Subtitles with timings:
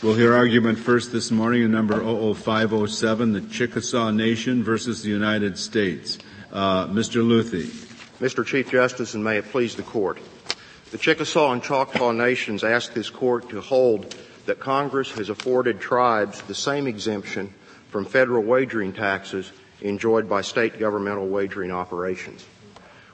[0.00, 5.58] We'll hear argument first this morning in number 00507, the Chickasaw Nation versus the United
[5.58, 6.18] States.
[6.52, 7.20] Uh, Mr.
[7.20, 7.64] Luthi.
[8.20, 8.46] Mr.
[8.46, 10.20] Chief Justice, and may it please the court.
[10.92, 14.14] The Chickasaw and Choctaw Nations ask this court to hold
[14.46, 17.52] that Congress has afforded tribes the same exemption
[17.88, 22.46] from federal wagering taxes enjoyed by state governmental wagering operations.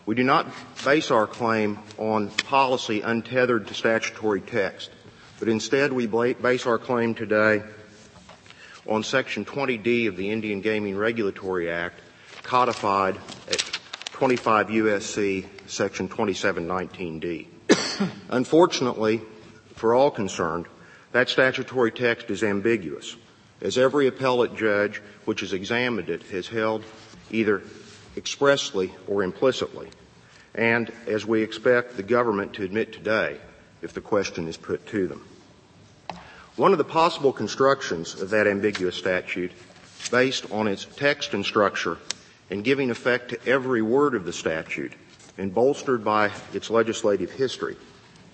[0.05, 0.49] We do not
[0.85, 4.91] base our claim on policy untethered to statutory text
[5.39, 7.63] but instead we base our claim today
[8.87, 12.01] on Section 20D of the Indian Gaming Regulatory Act,
[12.43, 13.17] codified
[13.49, 13.59] at
[14.13, 15.47] 25 U.S.C.
[15.67, 17.47] Section 2719D.
[18.29, 19.23] Unfortunately,
[19.75, 20.67] for all concerned,
[21.13, 23.17] that statutory text is ambiguous,
[23.61, 26.85] as every appellate judge which has examined it has held
[27.31, 27.63] either
[28.17, 29.89] expressly or implicitly,
[30.55, 33.39] and as we expect the government to admit today,
[33.85, 35.23] if the question is put to them.
[36.57, 39.53] One of the possible constructions of that ambiguous statute,
[40.11, 41.99] based on its text and structure,
[42.51, 44.93] and giving effect to every word of the statute,
[45.37, 47.77] and bolstered by its legislative history,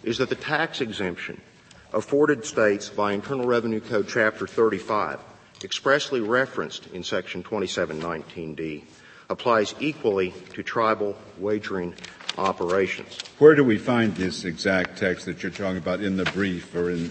[0.05, 1.41] is that the tax exemption
[1.93, 5.19] afforded states by Internal Revenue Code Chapter 35,
[5.65, 8.85] expressly referenced in Section 2719D,
[9.29, 11.95] applies equally to tribal wagering
[12.39, 13.19] operations.
[13.39, 16.91] Where do we find this exact text that you're talking about in the brief or
[16.91, 17.11] in?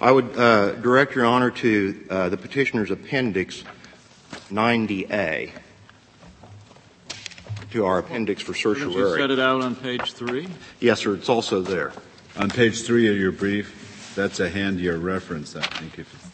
[0.00, 3.64] I would uh, direct Your Honor to uh, the petitioner's appendix
[4.50, 5.50] 90A,
[7.70, 8.94] to our appendix for certiorari.
[8.94, 10.48] Did you set it out on page three?
[10.80, 11.14] Yes, sir.
[11.14, 11.92] It's also there.
[12.36, 15.98] On page three of your brief, that's a handier reference, I think.
[15.98, 16.24] If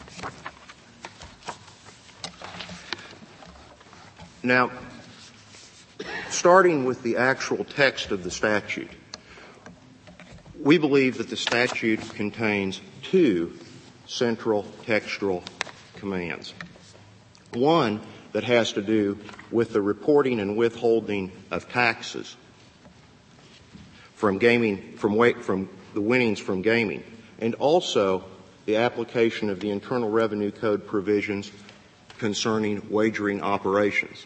[4.43, 4.71] now,
[6.41, 8.89] starting with the actual text of the statute,
[10.59, 13.55] we believe that the statute contains two
[14.07, 15.43] central textual
[15.97, 16.55] commands.
[17.51, 19.19] One that has to do
[19.51, 22.35] with the reporting and withholding of taxes
[24.15, 27.03] from gaming, from, from the winnings from gaming,
[27.37, 28.23] and also
[28.65, 31.51] the application of the Internal Revenue Code provisions
[32.17, 34.25] concerning wagering operations.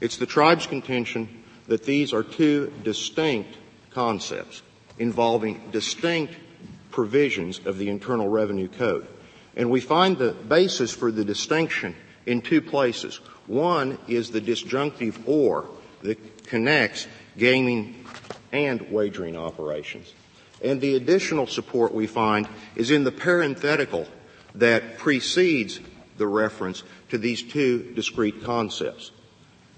[0.00, 3.56] It's the tribe's contention that these are two distinct
[3.90, 4.62] concepts
[4.98, 6.34] involving distinct
[6.90, 9.06] provisions of the Internal Revenue Code.
[9.56, 11.94] And we find the basis for the distinction
[12.26, 13.16] in two places.
[13.46, 15.68] One is the disjunctive or
[16.02, 17.06] that connects
[17.38, 18.04] gaming
[18.52, 20.12] and wagering operations.
[20.62, 24.06] And the additional support we find is in the parenthetical
[24.54, 25.80] that precedes
[26.16, 29.10] the reference to these two discrete concepts.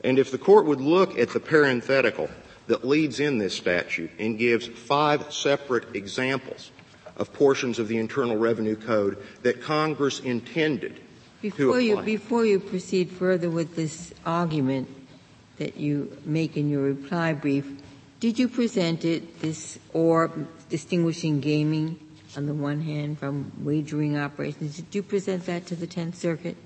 [0.09, 2.31] And if the court would look at the parenthetical
[2.67, 6.71] that leads in this statute and gives five separate examples
[7.19, 10.99] of portions of the Internal Revenue Code that Congress intended
[11.43, 14.89] before you before you proceed further with this argument
[15.59, 17.71] that you make in your reply brief,
[18.19, 20.33] did you present it this or
[20.71, 22.01] distinguishing gaming
[22.35, 24.77] on the one hand from wagering operations?
[24.77, 26.57] Did you present that to the Tenth Circuit?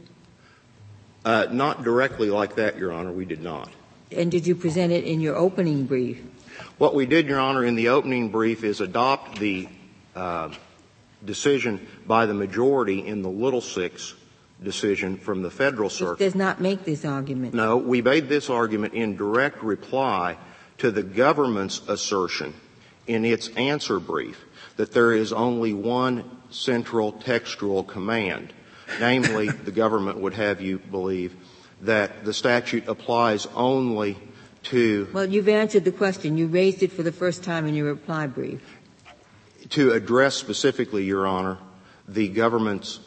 [1.24, 3.12] Uh, not directly like that, Your Honor.
[3.12, 3.70] We did not.
[4.10, 6.20] And did you present it in your opening brief?
[6.78, 9.68] What we did, Your Honor, in the opening brief is adopt the
[10.16, 10.50] uh,
[11.24, 14.14] decision by the majority in the Little Six
[14.62, 16.22] decision from the Federal Circuit.
[16.22, 17.54] It does not make this argument.
[17.54, 20.36] No, we made this argument in direct reply
[20.78, 22.54] to the government's assertion
[23.06, 24.44] in its answer brief
[24.76, 28.52] that there is only one central textual command
[29.00, 31.34] Namely, the government would have you believe
[31.82, 34.16] that the statute applies only
[34.64, 35.08] to.
[35.12, 36.36] Well, you've answered the question.
[36.38, 38.60] You raised it for the first time in your reply brief.
[39.70, 41.58] To address specifically, Your Honor,
[42.06, 43.00] the government's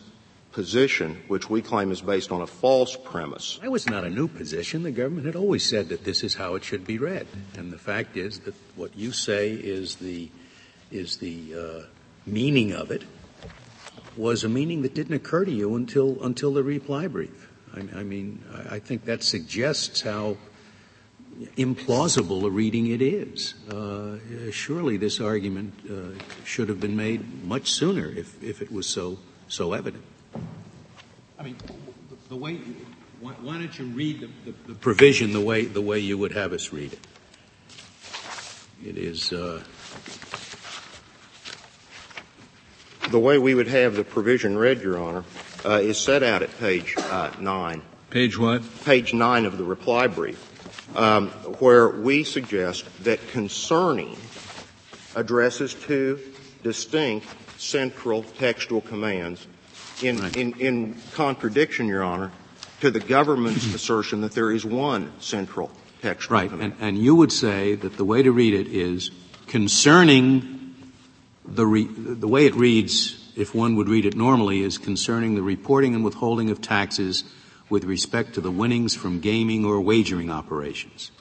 [0.51, 3.59] position, which we claim is based on a false premise.
[3.61, 4.83] That was not a new position.
[4.83, 7.27] The government had always said that this is how it should be read.
[7.57, 10.29] And the fact is that what you say is the,
[10.91, 11.85] is the uh,
[12.25, 13.03] meaning of it
[14.17, 17.49] was a meaning that didn't occur to you until until the reply brief.
[17.75, 20.37] I, mean, I, think that suggests how
[21.57, 23.53] implausible a reading it is.
[23.69, 24.17] Uh,
[24.51, 29.17] surely, this argument uh, should have been made much sooner if if it was so
[29.47, 30.03] so evident.
[31.37, 31.57] I mean,
[32.29, 32.59] the way.
[33.21, 34.29] Why, why don't you read
[34.67, 36.99] the, provision the way the way you would have us read it?
[38.85, 39.33] It is.
[43.09, 45.23] The way we would have the provision read, Your Honor,
[45.63, 47.81] uh, is set out at page uh, nine.
[48.09, 48.61] Page what?
[48.83, 51.29] Page nine of the reply brief, um,
[51.59, 54.17] where we suggest that concerning
[55.15, 56.19] addresses two
[56.63, 59.45] distinct central textual commands
[60.01, 60.35] in, Right.
[60.35, 62.31] in, in contradiction, Your Honor,
[62.81, 65.71] to the government's assertion that there is one central
[66.01, 66.73] textual Right, command.
[66.79, 69.11] and, and you would say that the way to read it is
[69.47, 70.54] concerning
[71.47, 75.41] the re, the way it reads, if one would read it normally, is concerning the
[75.41, 77.23] reporting and withholding of taxes
[77.69, 81.11] with respect to the winnings from gaming or wagering operations.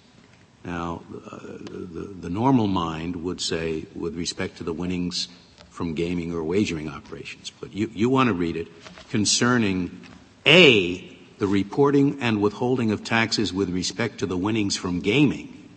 [0.65, 5.29] Now, uh, the, the normal mind would say with respect to the winnings
[5.71, 8.69] from gaming or wagering operations, but you, you want to read it
[9.11, 10.01] concerning
[10.47, 15.69] A, the reporting and withholding of taxes with respect to the winnings from gaming,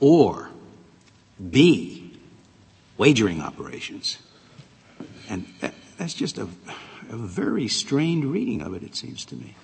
[0.00, 0.50] or
[1.50, 2.05] B,
[2.96, 4.18] wagering operations.
[5.28, 6.48] And that, that's just a,
[7.10, 9.54] a very strained reading of it, it seems to me.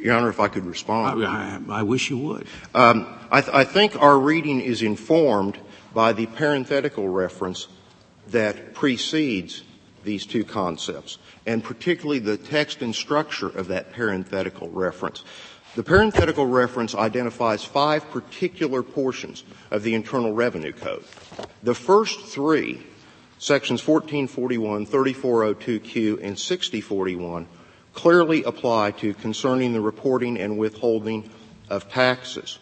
[0.00, 1.24] Your Honor, if I could respond.
[1.24, 2.46] I, I, I wish you would.
[2.74, 5.58] Um, I, th- I think our reading is informed
[5.92, 7.66] by the parenthetical reference
[8.28, 9.64] that precedes
[10.04, 15.24] these two concepts, and particularly the text and structure of that parenthetical reference.
[15.78, 21.04] The parenthetical reference identifies five particular portions of the Internal Revenue Code.
[21.62, 22.84] The first three,
[23.38, 27.46] sections 1441, 3402Q, and 6041,
[27.94, 31.30] clearly apply to concerning the reporting and withholding
[31.70, 32.58] of taxes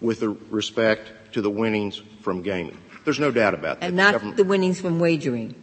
[0.00, 2.76] with respect to the winnings from gaming.
[3.04, 3.86] There's no doubt about that.
[3.86, 5.54] And The not government- the winnings from wagering,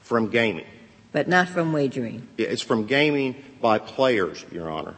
[0.00, 0.64] from gaming.
[1.12, 2.26] but not from wagering.
[2.38, 4.94] It's from gaming by players, Your Honor.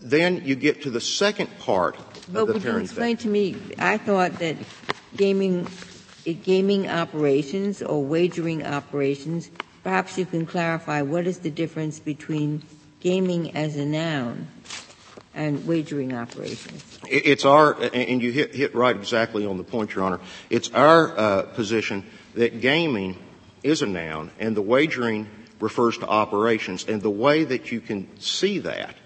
[0.00, 1.96] Then you get to the second part
[2.30, 4.56] But of the would you explain to me, I thought that
[5.16, 5.68] gaming,
[6.26, 9.50] eh, gaming operations or wagering operations,
[9.84, 12.62] perhaps you can clarify what is the difference between
[13.00, 14.48] gaming as a noun
[15.34, 16.98] and wagering operations?
[17.08, 20.20] It's our, and you hit, hit right exactly on the point, Your Honor.
[20.50, 22.04] It's our uh, position
[22.34, 23.18] that gaming
[23.62, 25.28] is a noun and the wagering
[25.60, 26.84] refers to operations.
[26.88, 28.96] And the way that you can see that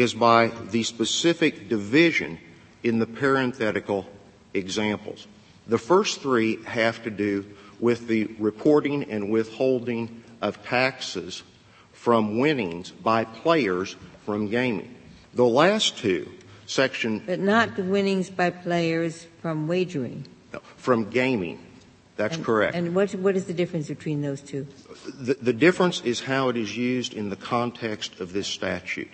[0.00, 2.38] is by the specific division
[2.82, 4.06] in the parenthetical
[4.54, 5.26] examples.
[5.66, 7.44] The first three have to do
[7.80, 11.42] with the reporting and withholding of taxes
[11.92, 14.94] from winnings by players from gaming.
[15.34, 16.30] The last two,
[16.66, 20.24] section But not the winnings by players from wagering.
[20.52, 21.58] No, from gaming.
[22.16, 22.76] That's And- correct.
[22.76, 24.66] And what, what is the difference between those two?
[25.18, 29.10] the, the difference is how it is used in the context of this statute.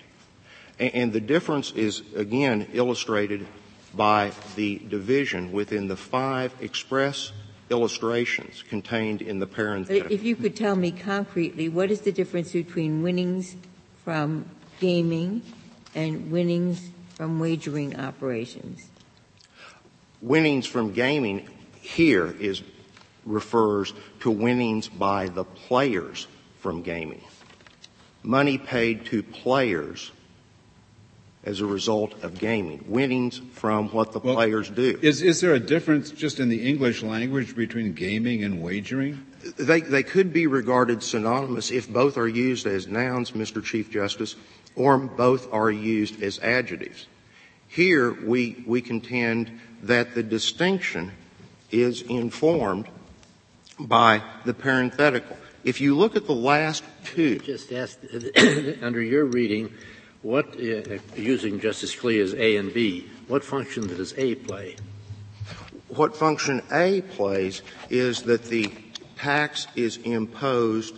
[0.79, 3.47] And, the difference is, again, illustrated
[3.95, 7.33] by the division within the five express
[7.71, 10.13] illustrations contained in the parenthetical.
[10.13, 13.55] If you could tell me concretely, what is the difference between winnings
[14.05, 14.47] from
[14.81, 15.43] gaming
[15.95, 18.89] and winnings from wagering operations?
[20.25, 21.47] winnings from gaming
[21.83, 22.63] here is
[23.27, 26.27] refers to winnings by the players
[26.61, 27.23] from gaming.
[28.23, 30.11] Money paid to players
[31.45, 32.85] as a result of gaming.
[32.89, 34.99] Winnings from what the Well, players do.
[35.03, 39.25] Is, is there a difference just in the English language between gaming and wagering?
[39.59, 43.63] They, they could be regarded synonymous if both are used as nouns, Mr.
[43.63, 44.37] Chief Justice,
[44.75, 47.07] or both are used as adjectives.
[47.69, 51.13] Here, we, we contend that the distinction
[51.71, 52.87] is informed
[53.79, 55.37] by the parenthetical.
[55.65, 57.99] If you look at the last two, Just ask,
[58.83, 59.73] under your reading,
[60.25, 64.77] what, uh, using Justice Scalia's A and B, what function does A play?
[65.89, 68.73] what function A plays is that the
[69.17, 70.97] tax is imposed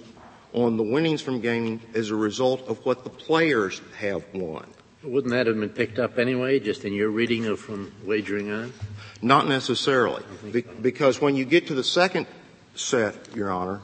[0.54, 4.66] on the winnings from gaming as a result of what the players have won.
[5.02, 8.72] Wouldn't that have been picked up anyway, just in your reading of from wagering on?
[9.20, 12.26] Not necessarily, Be- because when you get to the second
[12.74, 13.80] set, Your Honor,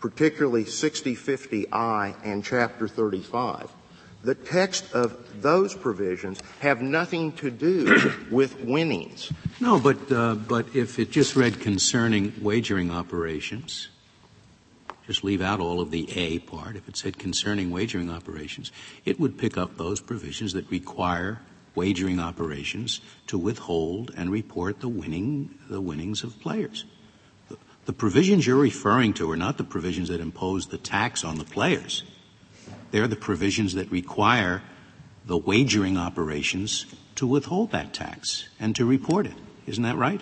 [0.00, 3.68] particularly 6050I and Chapter 35,
[4.26, 9.32] the text of those provisions have nothing to do with winnings.
[9.60, 13.88] No, but, uh, but if it just read concerning wagering operations,
[15.06, 16.74] just leave out all of the A part.
[16.74, 18.72] If it said concerning wagering operations,
[19.04, 21.40] it would pick up those provisions that require
[21.76, 26.84] wagering operations to withhold and report the winning, the winnings of players.
[27.48, 31.38] The, the provisions you're referring to are not the provisions that impose the tax on
[31.38, 32.02] the players.
[32.90, 34.62] They're the provisions that require
[35.24, 39.34] the wagering operations to withhold that tax and to report it.
[39.66, 40.20] Isn't that right?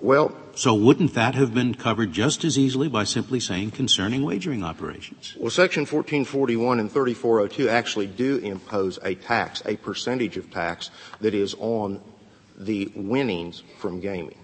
[0.00, 4.62] Well, So wouldn't that have been covered just as easily by simply saying concerning wagering
[4.62, 5.34] operations?
[5.38, 10.90] Well, Section 1441 and 3402 actually do impose a tax, a percentage of tax
[11.20, 12.00] that is on
[12.56, 14.38] the winnings from gaming.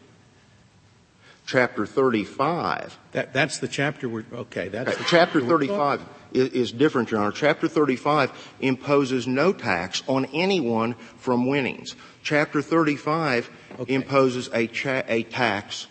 [1.46, 2.98] Chapter 35.
[3.12, 6.00] That, that's the chapter we're, okay, that's the Chapter 35
[6.32, 7.32] is, is different, Your Honor.
[7.32, 11.94] Chapter 35 imposes no tax on anyone from winnings.
[12.22, 13.94] Chapter 35 Okay.
[13.94, 15.86] imposes a, cha- a tax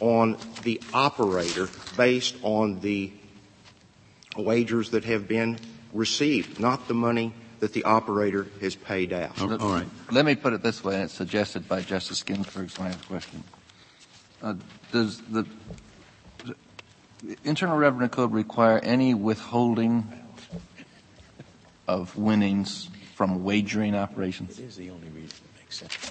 [0.00, 3.12] on the operator based on the
[4.36, 5.58] wagers that have been
[5.92, 9.40] received, not the money that the operator has paid out.
[9.40, 9.86] All all right.
[10.10, 13.44] Let me put it this way, and it's suggested by Justice Ginsburg's last question.
[14.42, 14.54] Uh,
[14.90, 15.48] does the, the
[17.44, 20.12] Internal Revenue Code require any withholding
[21.86, 24.58] of winnings from wagering operations?
[24.58, 26.10] It is the only reason it makes sense.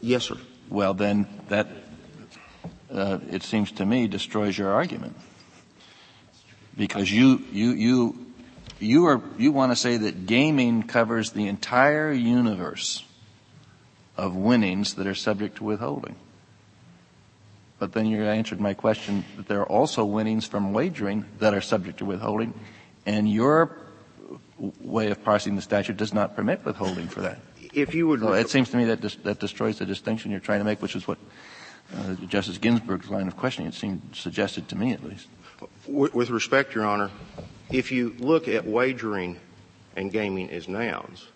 [0.00, 0.36] Yes, sir.
[0.68, 1.68] Well, then that,
[2.90, 5.16] uh, it seems to me, destroys your argument.
[6.76, 8.26] Because you, you, you,
[8.80, 13.04] you are, you want to say that gaming covers the entire universe
[14.16, 16.16] of winnings that are subject to withholding.
[17.82, 21.60] But then you answered my question that there are also winnings from wagering that are
[21.60, 22.54] subject to withholding,
[23.06, 23.76] and your
[24.80, 27.40] way of parsing the statute does not permit withholding for that.
[27.74, 30.38] If you would, So it seems to me that dis- that destroys the distinction you're
[30.38, 31.18] trying to make, which is what
[31.92, 35.26] uh, Justice Ginsburg's line of questioning it seemed suggested to me, at least.
[35.84, 37.10] with, with respect, Your Honor,
[37.72, 39.40] if you look at wagering
[39.96, 41.26] and gaming as nouns,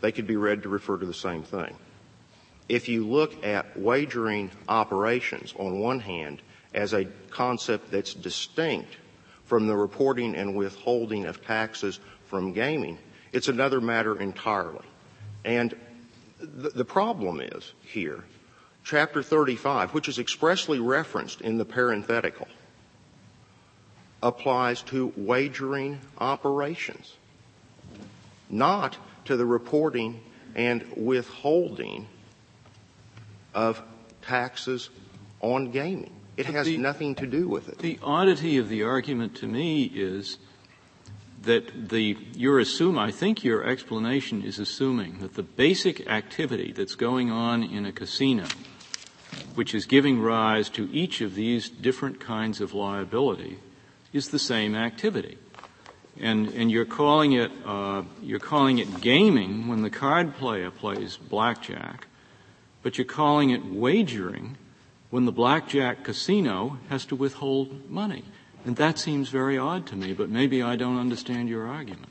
[0.00, 1.74] they could be read to refer to the same thing.
[2.68, 6.40] If you look at wagering operations on one hand
[6.74, 8.96] as a concept that's distinct
[9.44, 12.98] from the reporting and withholding of taxes from gaming,
[13.32, 14.84] it's another matter entirely.
[15.44, 15.74] And
[16.40, 18.24] the, the problem is here,
[18.84, 22.48] chapter 35, which is expressly referenced in the parenthetical,
[24.22, 27.14] applies to wagering operations,
[28.48, 30.20] not to the reporting
[30.54, 32.06] and withholding
[33.54, 33.82] of
[34.22, 34.90] taxes
[35.40, 36.12] on gaming.
[36.36, 37.78] It has nothing to do with it.
[37.78, 40.38] The oddity of the argument to me is
[41.42, 46.94] that the, you're assume, I think your explanation is assuming that the basic activity that's
[46.94, 48.46] going on in a casino,
[49.54, 53.58] which is giving rise to each of these different kinds of liability,
[54.12, 55.36] is the same activity.
[56.20, 61.16] And, and you're calling it, uh, you're calling it gaming when the card player plays
[61.16, 62.06] blackjack,
[62.82, 64.56] but you're calling it wagering
[65.10, 68.24] when the blackjack casino has to withhold money.
[68.64, 72.08] And that seems very odd to me, but maybe I don't understand your argument.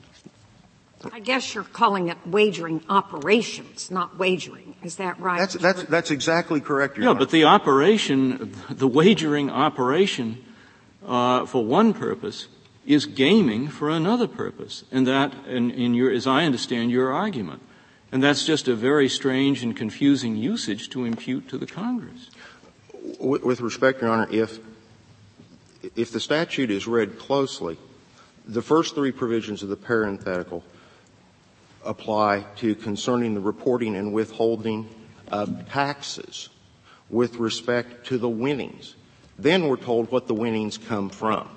[1.12, 4.76] I guess you're calling it wagering operations, not wagering.
[4.84, 5.40] Is that right?
[5.40, 7.20] That's, that's, that's exactly correct, Your Yeah, Honor.
[7.20, 10.44] but the operation, the wagering operation,
[11.06, 12.48] uh, for one purpose
[12.86, 14.84] is gaming for another purpose.
[14.92, 17.62] And that, in, in your, as I understand your argument.
[18.12, 22.30] And that's just a very strange and confusing usage to impute to the Congress.
[23.20, 24.60] With, respect, Your Honor, if,
[25.96, 27.78] if the statute is read closely,
[28.46, 30.64] the first three provisions of the parenthetical
[31.86, 34.90] apply to concerning the reporting and withholding
[35.32, 36.50] of taxes
[37.10, 38.96] with respect to the winnings.
[39.40, 41.50] Then we're told what the winnings come from.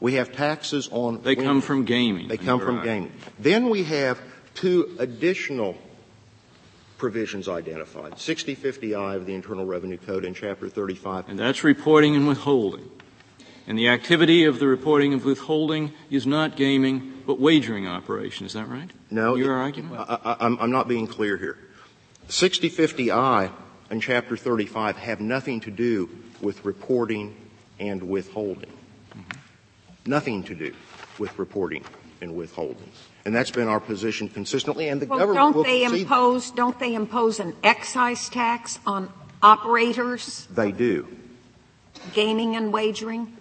[0.00, 2.28] We have taxes on They come from gaming.
[2.28, 3.12] They come from gaming.
[3.38, 4.20] Then we have
[4.54, 5.76] two additional
[7.00, 12.28] provisions identified, 6050I of the Internal Revenue Code in Chapter 35 And that's reporting and
[12.28, 12.90] withholding.
[13.66, 18.44] And the activity of the reporting and withholding is not gaming, but wagering operation.
[18.44, 18.90] Is that right?
[19.10, 19.34] No.
[19.34, 19.94] Your it- argument?
[19.98, 21.56] I, I'm not being clear here.
[22.28, 23.50] 6050I
[23.88, 26.10] and Chapter 35 have nothing to do
[26.42, 27.34] with reporting
[27.78, 28.70] and withholding.
[29.12, 29.38] Mm-hmm.
[30.04, 30.74] Nothing to do
[31.18, 31.84] with reporting
[32.20, 32.92] and withholding.
[33.24, 36.94] And that's been our position consistently, and the Well, government don't they impose, don't they
[36.94, 39.12] impose an excise tax on
[39.42, 41.06] operators, they do.
[42.14, 43.36] gaming and wagering?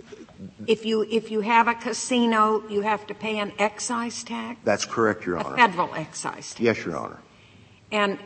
[0.68, 4.60] If you, if you have a casino, you have to pay an excise tax?
[4.64, 5.56] That's correct, Your Honor.
[5.56, 6.60] A federal excise tax?
[6.62, 7.20] Yes, Your Honor.
[7.92, 8.20] And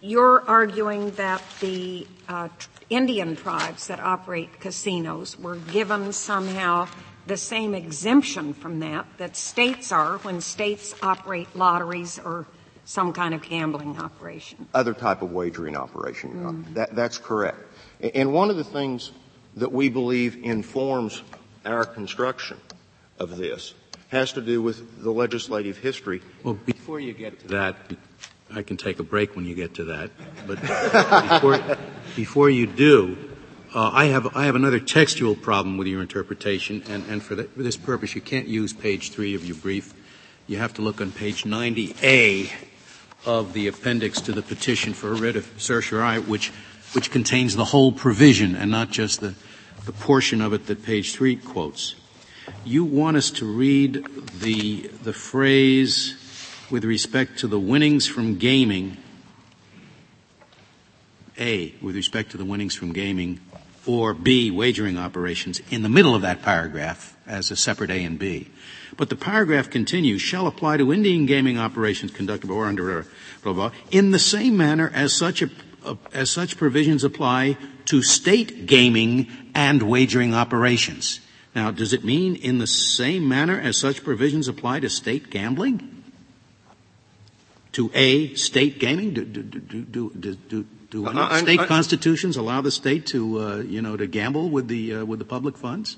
[0.00, 2.48] you're arguing that the uh,
[2.90, 6.88] Indian tribes that operate casinos were given somehow
[7.26, 12.46] the same exemption from that that states are when states operate lotteries or
[12.84, 14.66] some kind of gambling operation.
[14.74, 16.58] other type of wagering operation, Your Honor.
[16.58, 16.74] Mm-hmm.
[16.74, 17.58] That, that's correct.
[18.14, 19.12] And one of the things
[19.56, 21.22] that we believe informs
[21.64, 22.58] our construction
[23.18, 23.74] of this
[24.08, 26.20] has to do with the legislative history.
[26.42, 27.76] Well, before you get to that,
[28.52, 30.10] I can take a break when you get to that.
[30.46, 31.76] But before,
[32.16, 33.16] before you do,
[33.74, 37.44] uh, I have I have another textual problem with your interpretation, and, and for, the,
[37.44, 39.94] for this purpose, you can't use page three of your brief.
[40.46, 42.50] You have to look on page 90A
[43.24, 46.50] of the appendix to the petition for a writ of certiorari, which
[46.92, 49.34] which contains the whole provision and not just the
[49.84, 51.96] the portion of it that page three quotes.
[52.64, 54.04] You want us to read
[54.40, 56.16] the, the phrase
[56.70, 58.96] with respect to the winnings from gaming,
[61.38, 63.40] A, with respect to the winnings from gaming,
[63.86, 68.18] or B, wagering operations, in the middle of that paragraph as a separate A and
[68.18, 68.48] B.
[68.96, 73.06] But the paragraph continues, shall apply to Indian gaming operations conducted or under
[73.42, 75.50] blah, blah, blah in the same manner as such a,
[75.84, 81.20] uh, as such provisions apply to state gaming and wagering operations.
[81.54, 86.04] Now, does it mean in the same manner as such provisions apply to state gambling?
[87.72, 89.14] To A, state gaming?
[89.14, 93.80] Do, do, do, do, uh, state I, I, constitutions allow the state to, uh, you
[93.80, 95.96] know, to gamble with the, uh, with the public funds?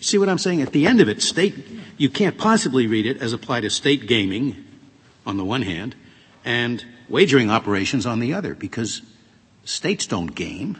[0.00, 0.60] See what I'm saying?
[0.60, 1.54] At the end of it, state,
[1.96, 4.62] you can't possibly read it as applied to state gaming
[5.26, 5.96] on the one hand
[6.44, 9.00] and wagering operations on the other because
[9.64, 10.78] states don't game.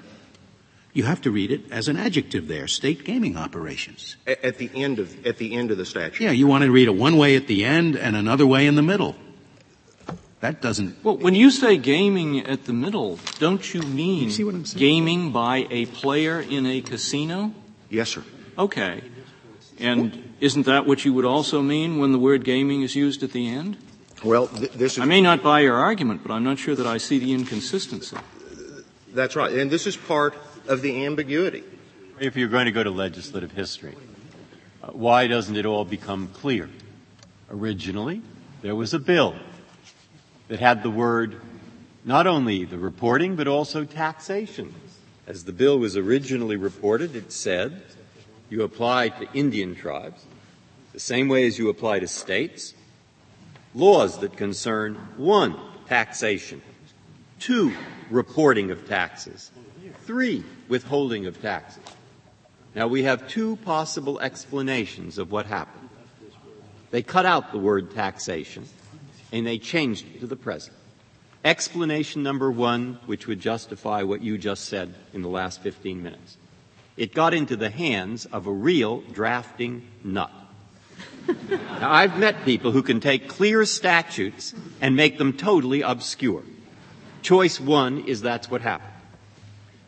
[0.92, 4.16] You have to read it as an adjective there, state gaming operations.
[4.26, 6.22] At the end of, at the end of the statute.
[6.22, 8.74] Yeah, you want to read it one way at the end and another way in
[8.74, 9.16] the middle.
[10.42, 11.04] That doesn't.
[11.04, 15.86] Well, when you say gaming at the middle, don't you mean you gaming by a
[15.86, 17.54] player in a casino?
[17.88, 18.24] Yes, sir.
[18.58, 19.04] Okay.
[19.78, 23.30] And isn't that what you would also mean when the word gaming is used at
[23.30, 23.76] the end?
[24.24, 24.98] Well, th- this is.
[24.98, 28.16] I may not buy your argument, but I'm not sure that I see the inconsistency.
[29.14, 29.52] That's right.
[29.52, 30.34] And this is part
[30.66, 31.62] of the ambiguity.
[32.18, 33.94] If you're going to go to legislative history,
[34.82, 36.68] uh, why doesn't it all become clear?
[37.48, 38.22] Originally,
[38.62, 39.36] there was a bill
[40.52, 41.40] that had the word
[42.04, 44.74] not only the reporting, but also taxation.
[45.26, 47.80] As the bill was originally reported, it said
[48.50, 50.26] you apply to Indian tribes
[50.92, 52.74] the same way as you apply to states
[53.74, 56.60] laws that concern one, taxation,
[57.38, 57.74] two,
[58.10, 59.50] reporting of taxes,
[60.04, 61.82] three, withholding of taxes.
[62.74, 65.88] Now we have two possible explanations of what happened.
[66.90, 68.68] They cut out the word taxation
[69.32, 70.76] and they changed it to the present.
[71.44, 76.36] Explanation number one, which would justify what you just said in the last 15 minutes.
[76.96, 80.30] It got into the hands of a real drafting nut.
[81.48, 86.44] now, I've met people who can take clear statutes and make them totally obscure.
[87.22, 88.92] Choice one is that's what happened.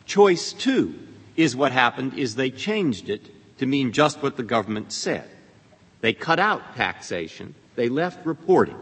[0.06, 0.94] Choice two
[1.36, 5.28] is what happened is they changed it to mean just what the government said.
[6.00, 7.54] They cut out taxation.
[7.76, 8.76] They left reporting.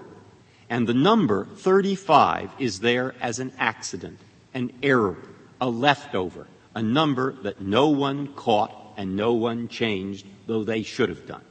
[0.73, 4.19] And the number 35 is there as an accident,
[4.55, 5.19] an error,
[5.61, 11.09] a leftover a number that no one caught and no one changed, though they should
[11.09, 11.45] have done.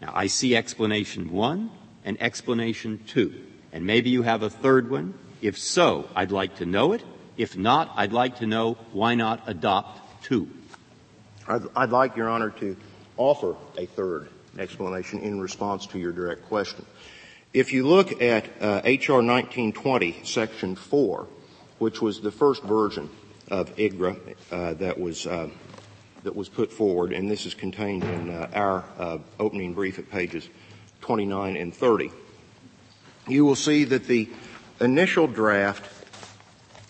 [0.00, 1.70] Now, I see explanation one
[2.04, 3.44] and explanation two.
[3.72, 5.14] And maybe you have a third one.
[5.42, 7.02] If so, I'd like to know it.
[7.36, 10.48] If not, I'd like to know why not adopt two.
[11.46, 12.76] I'd, I'd like, Your Honor, to
[13.16, 16.84] offer a third explanation in response to your direct question.
[17.56, 19.22] If you look at uh, H.R.
[19.22, 21.26] 1920, Section 4,
[21.78, 23.08] which was the first version
[23.48, 25.48] of IGRA uh, that was uh,
[26.22, 30.10] that was put forward, and this is contained in uh, our uh, opening brief at
[30.10, 30.46] pages
[31.00, 32.12] 29 and 30.
[33.26, 34.28] You will see that the
[34.78, 35.90] initial draft,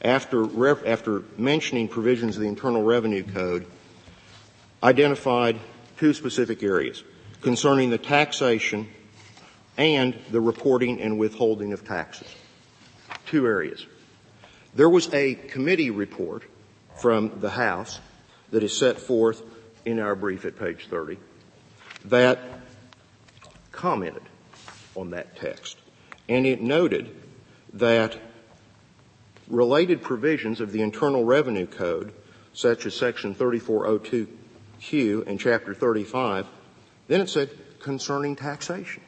[0.02, 3.66] after ref- after mentioning provisions of the Internal Revenue Code,
[4.83, 5.61] identified
[5.96, 7.05] two specific areas
[7.40, 8.88] concerning the taxation
[9.77, 12.29] and the reporting and withholding of taxes.
[13.27, 13.87] Two areas.
[14.75, 16.43] There was a committee report
[16.97, 18.01] from the House
[18.51, 19.43] that is set forth
[19.85, 21.19] in our brief at page 30
[22.07, 22.39] that
[23.73, 24.23] commented
[24.95, 25.77] on that text.
[26.29, 27.15] And it noted
[27.75, 28.19] that
[29.49, 32.12] related provisions of the Internal Revenue Code,
[32.53, 36.47] such as Section 3402Q and Chapter 35,
[37.09, 39.03] then it said concerning taxation.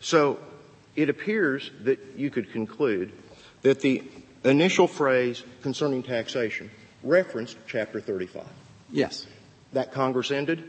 [0.00, 0.38] So
[0.96, 3.12] it appears that you could conclude
[3.62, 4.02] that the
[4.44, 6.70] initial phrase concerning taxation
[7.02, 8.44] referenced Chapter 35.
[8.90, 9.26] Yes.
[9.72, 10.64] That Congress ended,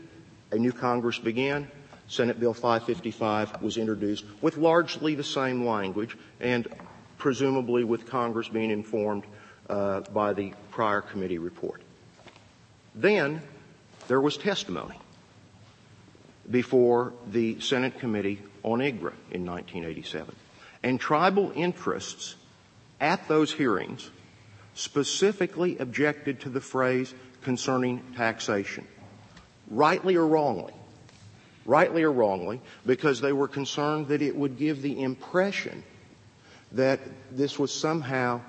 [0.50, 1.70] a new Congress began,
[2.08, 6.68] Senate Bill 555 was introduced with largely the same language and
[7.16, 9.24] presumably with Congress being informed
[9.70, 11.80] uh, by the prior committee report.
[12.94, 13.40] Then
[14.08, 14.98] there was testimony
[16.50, 20.34] before the Senate Committee on IGRA in 1987.
[20.82, 22.36] And tribal interests
[23.00, 24.10] at those hearings
[24.74, 28.86] specifically objected to the phrase concerning taxation.
[29.70, 30.72] Rightly or wrongly.
[31.64, 35.84] Rightly or wrongly, because they were concerned that it would give the impression
[36.72, 38.40] that this was somehow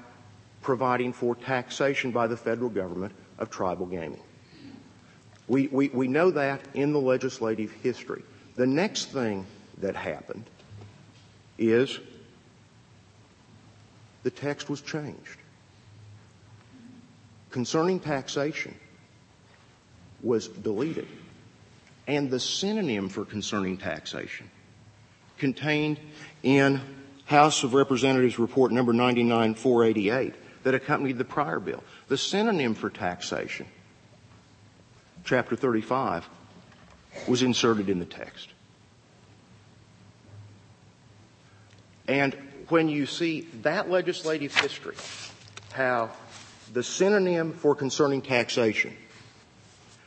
[0.61, 4.21] providing for taxation by the federal government of tribal gaming.
[5.47, 8.23] We, we, we know that in the legislative history.
[8.55, 9.45] The next thing
[9.79, 10.49] that happened
[11.57, 11.99] is
[14.23, 15.37] the text was changed.
[17.51, 18.75] Concerning taxation
[20.21, 21.07] was deleted,
[22.07, 24.49] and the synonym for concerning taxation
[25.37, 25.99] contained
[26.41, 26.79] in
[27.25, 31.83] House of Representatives report number 99488 that accompanied the prior bill.
[32.07, 33.65] The synonym for taxation,
[35.25, 36.27] chapter 35,
[37.27, 38.52] was inserted in the text.
[42.07, 42.35] And
[42.69, 44.95] when you see that legislative history,
[45.71, 46.11] how
[46.73, 48.95] the synonym for concerning taxation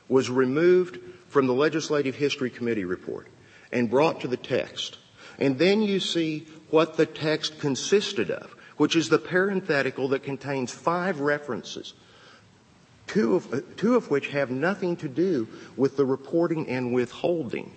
[0.09, 3.28] was removed from the Legislative History Committee report
[3.72, 4.98] and brought to the text,
[5.38, 10.72] and then you see what the text consisted of, which is the parenthetical that contains
[10.72, 11.94] five references,
[13.06, 17.72] two of, uh, two of which have nothing to do with the reporting and withholding.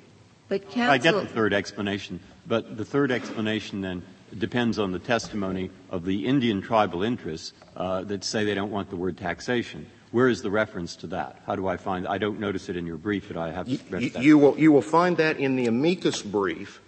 [0.47, 4.03] But counsel, I get the third explanation, but the third explanation then
[4.37, 8.89] depends on the testimony of the Indian tribal interests uh, that say they don't want
[8.89, 9.85] the word taxation.
[10.11, 11.39] Where is the reference to that?
[11.45, 12.07] How do I find?
[12.07, 14.23] I don't notice it in your brief, but I have read that.
[14.23, 16.81] You will you will find that in the amicus brief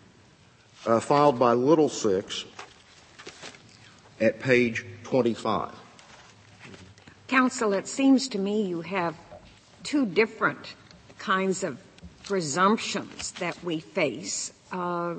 [0.87, 2.45] uh, filed by Little Six
[4.19, 5.75] at page 25.
[7.27, 9.15] Counsel, it seems to me you have
[9.83, 10.75] two different
[11.19, 11.79] kinds of
[12.23, 15.15] presumptions that we face uh,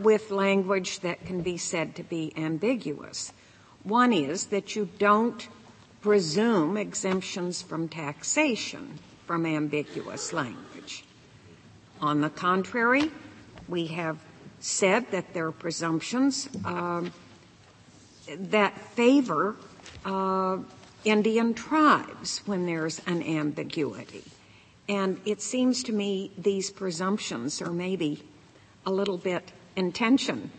[0.00, 3.32] with language that can be said to be ambiguous.
[3.82, 5.46] One is that you don't
[6.00, 11.04] presume exemptions from taxation from ambiguous language.
[12.00, 13.10] On the contrary,
[13.68, 14.18] we have
[14.60, 17.12] said that there are presumptions um,
[18.28, 19.56] that favor
[20.04, 20.58] uh,
[21.04, 24.24] Indian tribes when there's an ambiguity.
[24.88, 28.22] And it seems to me these presumptions are maybe
[28.84, 30.50] a little bit in tension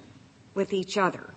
[0.53, 1.33] with each other.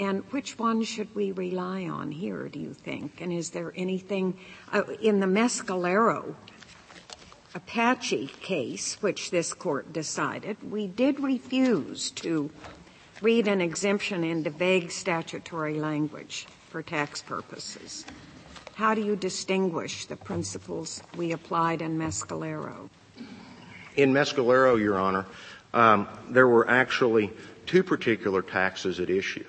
[0.00, 3.20] And which one should we rely on here, do you think?
[3.20, 4.38] And is there anything
[4.72, 6.34] uh, in the Mescalero
[7.54, 12.50] Apache case, which this court decided, we did refuse to
[13.22, 18.04] read an exemption into vague statutory language for tax purposes.
[18.78, 22.88] How do you distinguish the principles we applied in Mescalero?
[23.96, 25.26] In Mescalero, Your Honor,
[25.74, 27.32] um, there were actually
[27.66, 29.44] two particular taxes at issue.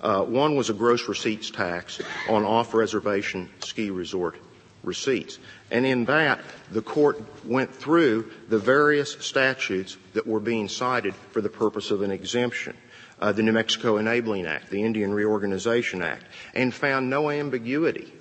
[0.00, 4.36] Uh, one was a gross receipts tax on off-reservation ski resort
[4.84, 5.40] receipts.
[5.72, 6.38] And in that,
[6.70, 12.02] the court went through the various statutes that were being cited for the purpose of
[12.02, 12.76] an exemption.
[13.20, 16.22] Uh, the New Mexico Enabling Act, the Indian Reorganization Act,
[16.54, 18.12] and found no ambiguity.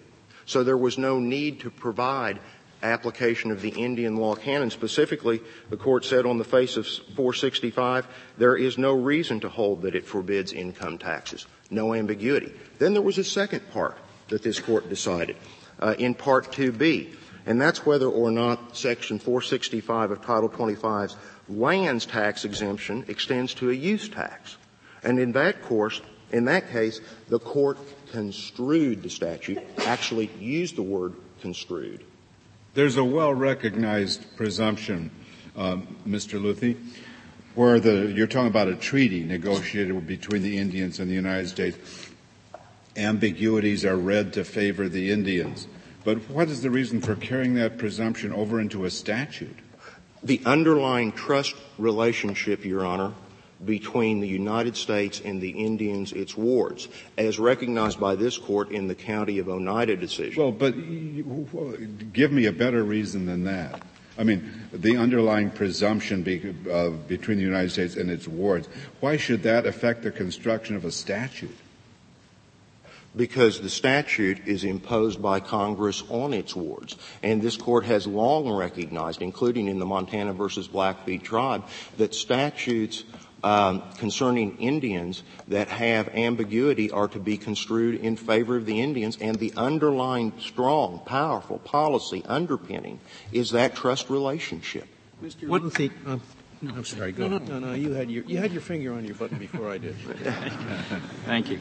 [0.46, 2.40] So there was no need to provide
[2.84, 4.70] application of the Indian law canon.
[4.70, 9.82] Specifically, the court said on the face of 465, there is no reason to hold
[9.82, 11.48] that it forbids income taxes.
[11.70, 12.54] No ambiguity.
[12.78, 13.98] Then there was a second part
[14.30, 15.36] that this court decided
[15.80, 21.16] uh, in Part 2B, and that's whether or not Section 465 of Title 25's
[21.50, 24.58] lands tax exemption extends to a use tax.
[25.04, 26.02] And in that course,
[26.36, 27.78] in that case, the court
[28.12, 32.04] construed the statute, actually used the word construed.
[32.74, 35.12] There's a well-recognized presumption,
[35.56, 36.38] um, Mr.
[36.38, 36.76] Luthi,
[37.56, 41.78] where the, you're talking about a treaty negotiated between the Indians and the United States.
[42.98, 45.67] Ambiguities are read to favor the Indians.
[46.04, 49.56] But what is the reason for carrying that presumption over into a statute?
[50.21, 53.13] The underlying trust relationship, Your Honor,
[53.65, 58.88] between the United States and the Indians, its wards, as recognized by this court in
[58.88, 60.41] the County of Oneida decision.
[60.41, 60.73] Well, but
[62.13, 63.82] give me a better reason than that.
[64.17, 68.69] I mean, the underlying presumption be, uh, between the United States and its wards,
[69.01, 71.56] why should that affect the construction of a statute?
[73.15, 76.95] because the statute is imposed by Congress on its wards.
[77.23, 81.63] And this court has long recognized, including in the Montana versus Blackfeet tribe,
[81.97, 83.04] that statutes
[83.46, 89.20] um, concerning Indians that have ambiguity are to be construed in favor of the Indians,
[89.22, 93.00] and the underlying strong, powerful policy underpinning
[93.32, 94.88] is that trust relationship.
[95.24, 95.48] Mr.
[95.48, 96.18] What, think, uh,
[96.64, 97.12] no, I'm sorry.
[97.12, 97.74] Go no, no, no, no.
[97.76, 99.96] You had your you had your finger on your button before I did.
[101.26, 101.60] Thank you.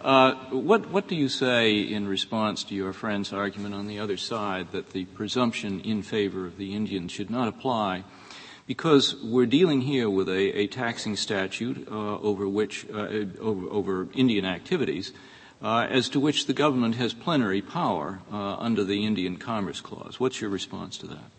[0.00, 4.16] Uh, what what do you say in response to your friend's argument on the other
[4.16, 8.02] side that the presumption in favor of the Indians should not apply
[8.66, 14.08] because we're dealing here with a, a taxing statute uh, over which uh, over, over,
[14.14, 15.12] Indian activities,
[15.62, 20.20] uh, as to which the government has plenary power uh, under the Indian Commerce Clause.
[20.20, 21.31] What's your response to that?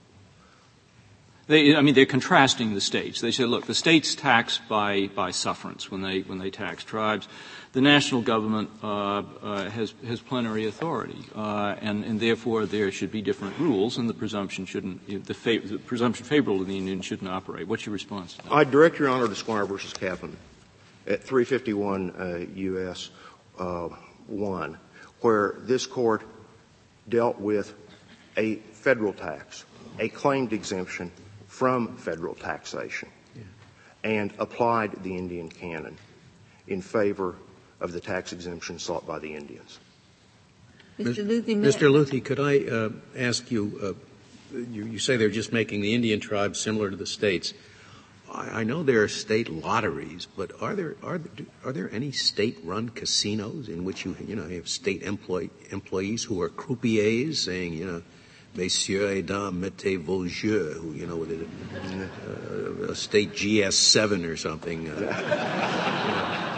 [1.47, 3.19] They, I mean, they're contrasting the states.
[3.19, 7.27] They say, look, the states tax by, by sufferance when they, when they tax tribes.
[7.73, 13.12] The national government uh, uh, has, has plenary authority, uh, and, and therefore there should
[13.12, 17.01] be different rules, and the presumption shouldn't, the, fa- the presumption favorable to the Indian
[17.01, 17.67] shouldn't operate.
[17.67, 18.38] What's your response?
[18.49, 20.36] I direct your honor to Squire versus Capoeman
[21.08, 23.10] at 351 U.S.
[23.60, 23.89] Uh, uh,
[24.27, 24.77] 1,
[25.21, 26.21] where this court
[27.10, 27.73] dealt with
[28.38, 29.65] a federal tax,
[29.99, 31.12] a claimed exemption
[31.53, 33.07] from federal taxation
[34.03, 35.95] and applied the Indian canon
[36.67, 37.35] in favor
[37.79, 39.79] of the tax exemption sought by the Indians.
[40.99, 41.23] Mr.
[41.23, 41.91] Luthi, Mr.
[41.91, 43.79] Luthi, could I uh, ask you,
[44.51, 47.53] uh, you, you, say they're just making the Indian tribes similar to the states.
[48.33, 51.21] I, I know there are state lotteries, but are there are
[51.63, 56.23] are there any state-run casinos in which you you know you have state employee, employees
[56.23, 58.01] who are croupiers saying you know
[58.55, 64.29] Messieurs et dames, mettez vos jeux, who, you know, with a, uh, a state GS7
[64.29, 64.89] or something.
[64.89, 66.53] Uh,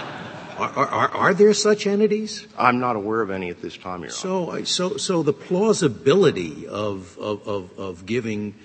[0.58, 2.48] are, are, are, there such entities?
[2.58, 4.66] I'm not aware of any at this time, Your so, Honor.
[4.66, 8.56] So, so the plausibility of, of, of, of giving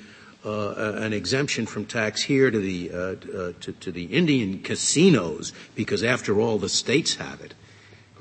[0.45, 5.53] uh, an exemption from tax here to the, uh, uh, to, to the Indian casinos,
[5.75, 7.55] because after all the states have it,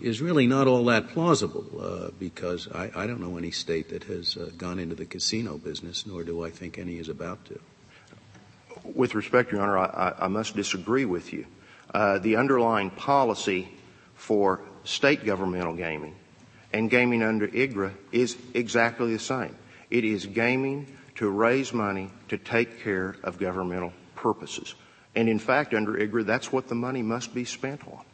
[0.01, 4.03] is really not all that plausible uh, because I, I, don't know any state that
[4.05, 7.59] has uh, gone into the casino business, nor do I think any is about to.
[8.83, 11.45] With respect, Your Honor, I, I must disagree with you.
[11.93, 13.67] Uh, the underlying policy
[14.15, 16.15] for state governmental gaming
[16.71, 19.55] and gaming under IGRA is exactly the same.
[19.89, 24.75] It is gaming to raise money to take care of governmental purposes.
[25.15, 28.05] And in fact, under IGRA, that's what the money must be spent on.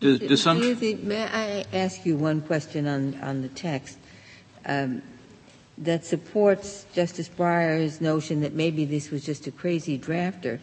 [0.00, 0.60] Does, does some
[1.06, 3.98] may I ask you one question on, on the text
[4.64, 5.02] um,
[5.76, 10.58] that supports Justice Breyer's notion that maybe this was just a crazy drafter?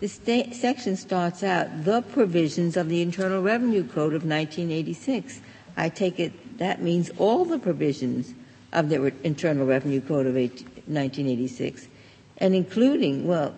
[0.00, 0.18] This
[0.52, 5.40] section starts out, the provisions of the Internal Revenue Code of 1986.
[5.76, 8.34] I take it that means all the provisions
[8.72, 11.86] of the Internal Revenue Code of 1986,
[12.38, 13.54] and including, well,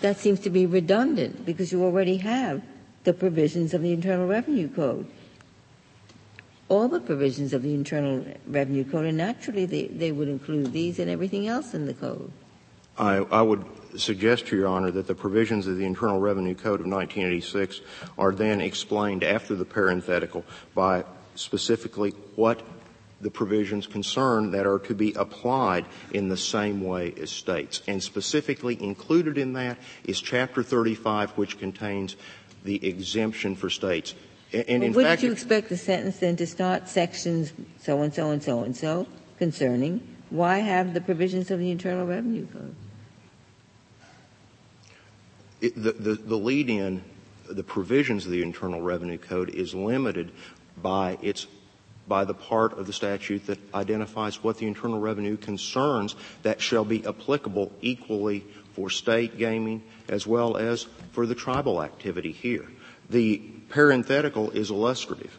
[0.00, 2.62] that seems to be redundant because you already have
[3.08, 5.06] the provisions of the Internal Revenue Code.
[6.68, 10.98] All the provisions of the Internal Revenue Code, and naturally they, they would include these
[10.98, 12.30] and everything else in the code.
[12.98, 13.64] I, I would
[13.96, 17.80] suggest to Your Honor that the provisions of the Internal Revenue Code of 1986
[18.18, 20.44] are then explained after the parenthetical
[20.74, 22.60] by specifically what
[23.20, 27.82] the provisions concern that are to be applied in the same way as states.
[27.88, 32.16] And specifically included in that is Chapter 35, which contains
[32.64, 34.14] the exemption for states.
[34.52, 38.42] And well, would you expect the sentence then to start sections so and so and
[38.42, 39.06] so and so
[39.38, 42.74] concerning why have the provisions of the Internal Revenue Code?
[45.60, 47.02] It, the, the, the lead in,
[47.50, 50.32] the provisions of the Internal Revenue Code is limited
[50.80, 51.46] by its
[52.06, 56.84] by the part of the statute that identifies what the Internal Revenue concerns that shall
[56.84, 58.46] be applicable equally
[58.78, 62.64] for state gaming as well as for the tribal activity here.
[63.10, 63.38] The
[63.70, 65.36] parenthetical is illustrative.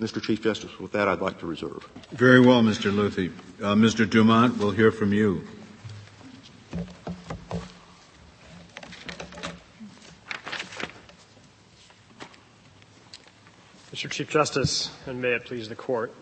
[0.00, 0.22] Mr.
[0.22, 1.86] Chief Justice, with that, I'd like to reserve.
[2.12, 2.90] Very well, Mr.
[2.90, 3.30] Luthi.
[3.62, 4.08] Uh, Mr.
[4.08, 5.46] Dumont, we'll hear from you.
[13.92, 14.10] Mr.
[14.10, 16.14] Chief Justice, and may it please the court.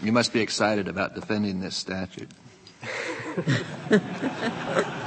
[0.00, 2.30] You must be excited about defending this statute.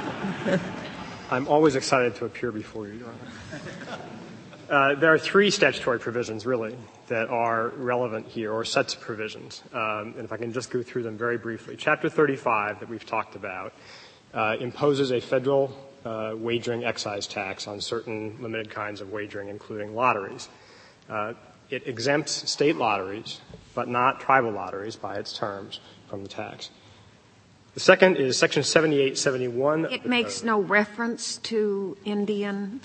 [1.30, 4.02] I'm always excited to appear before you, Your Honor.
[4.68, 6.76] Uh, there are three statutory provisions, really,
[7.08, 9.62] that are relevant here, or sets of provisions.
[9.72, 11.76] Um, and if I can just go through them very briefly.
[11.76, 13.72] Chapter 35 that we've talked about
[14.32, 19.94] uh, imposes a federal uh, wagering excise tax on certain limited kinds of wagering, including
[19.94, 20.48] lotteries.
[21.08, 21.34] Uh,
[21.68, 23.40] it exempts state lotteries,
[23.74, 26.70] but not tribal lotteries by its terms from the tax.
[27.74, 29.86] The second is Section 7871.
[29.86, 32.80] It makes no reference to Indian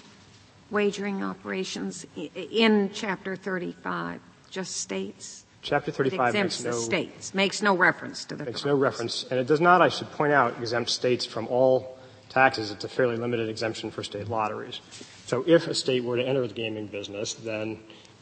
[0.69, 4.21] wagering operations in Chapter 35,
[4.51, 5.45] just states.
[5.63, 9.47] Chapter 35 makes no, states, makes no reference to the Makes no reference, and it
[9.47, 11.97] does not, I should point out, exempt states from all
[12.29, 12.69] taxes.
[12.69, 14.81] It's a fairly limited exemption for state lotteries.
[15.25, 17.79] So if a state were to enter the gaming business, then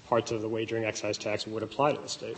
[0.08, 2.38] parts of the wagering excise tax would apply to the state.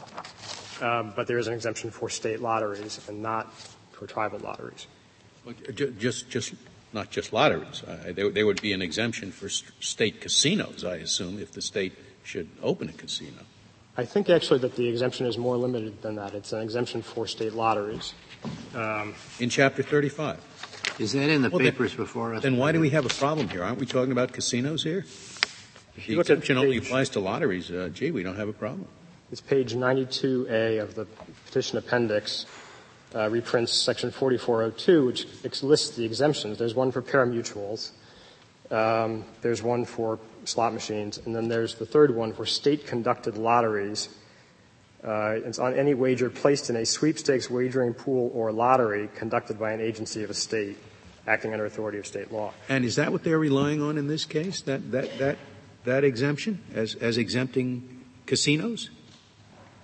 [0.82, 3.54] Um, but there is an exemption for state lotteries and not
[3.96, 4.88] for tribal lotteries.
[5.74, 6.54] Just, just
[6.94, 7.84] not just lotteries.
[7.84, 11.62] Uh, there, there, would be an exemption for st- state casinos, I assume, if the
[11.62, 13.42] state should open a casino.
[13.98, 16.34] I think actually that the exemption is more limited than that.
[16.34, 18.14] It's an exemption for state lotteries.
[18.74, 20.40] Um, in Chapter 35.
[21.00, 22.44] Is that in the well, papers then, before us?
[22.44, 23.64] Then why do we have a problem here?
[23.64, 25.06] Aren't we talking about casinos here?
[25.98, 28.88] If the exemption only applies to lotteries, uh, gee, we don't have a problem.
[29.32, 31.06] It's page 92A of the
[31.46, 32.46] petition appendix.
[33.15, 36.58] Uh, reprints section 4402, which lists the exemptions.
[36.58, 37.91] There's one for pari-mutuels.
[38.69, 44.10] Um, there's one for slot machines, and then there's the third one for state-conducted lotteries.
[45.01, 49.71] Uh, it's on any wager placed in a sweepstakes wagering pool or lottery conducted by
[49.71, 50.78] an agency of a state
[51.28, 52.54] acting under authority of state law.
[52.69, 54.62] And is that what they're relying on in this case?
[54.62, 55.38] That that that
[55.86, 58.89] that exemption as as exempting casinos?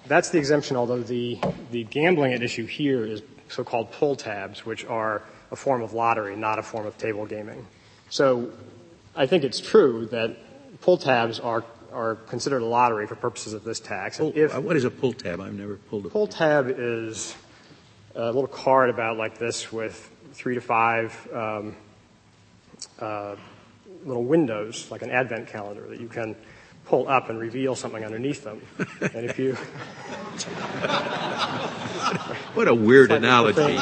[0.07, 1.39] That's the exemption, although the,
[1.71, 6.35] the gambling at issue here is so-called pull tabs, which are a form of lottery,
[6.35, 7.65] not a form of table gaming.
[8.09, 8.51] So
[9.15, 10.35] I think it's true that
[10.81, 14.17] pull tabs are are considered a lottery for purposes of this tax.
[14.17, 15.41] Pull, if, what is a pull tab?
[15.41, 17.35] I've never pulled a pull tab is
[18.15, 21.75] a little card about like this with three to five um,
[22.99, 23.35] uh,
[24.05, 26.35] little windows, like an advent calendar that you can
[26.91, 28.61] pull up and reveal something underneath them.
[28.99, 29.53] and if you.
[32.53, 33.77] what a weird analogy.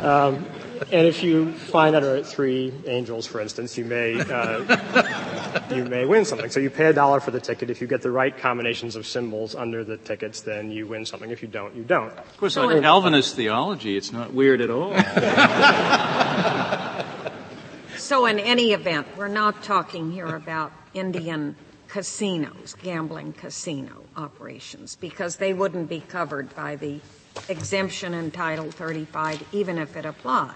[0.00, 0.44] um,
[0.90, 6.24] and if you find under three angels, for instance, you may uh, you may win
[6.24, 6.50] something.
[6.50, 7.70] So you pay a dollar for the ticket.
[7.70, 11.30] If you get the right combinations of symbols under the tickets, then you win something.
[11.30, 12.10] If you don't, you don't.
[12.10, 14.92] Of course, so on Calvinist theology, it's not weird at all.
[18.12, 21.56] so in any event, we're not talking here about Indian
[21.88, 27.00] casinos, gambling casino operations, because they wouldn't be covered by the
[27.48, 30.52] exemption in Title 35, even if it applied.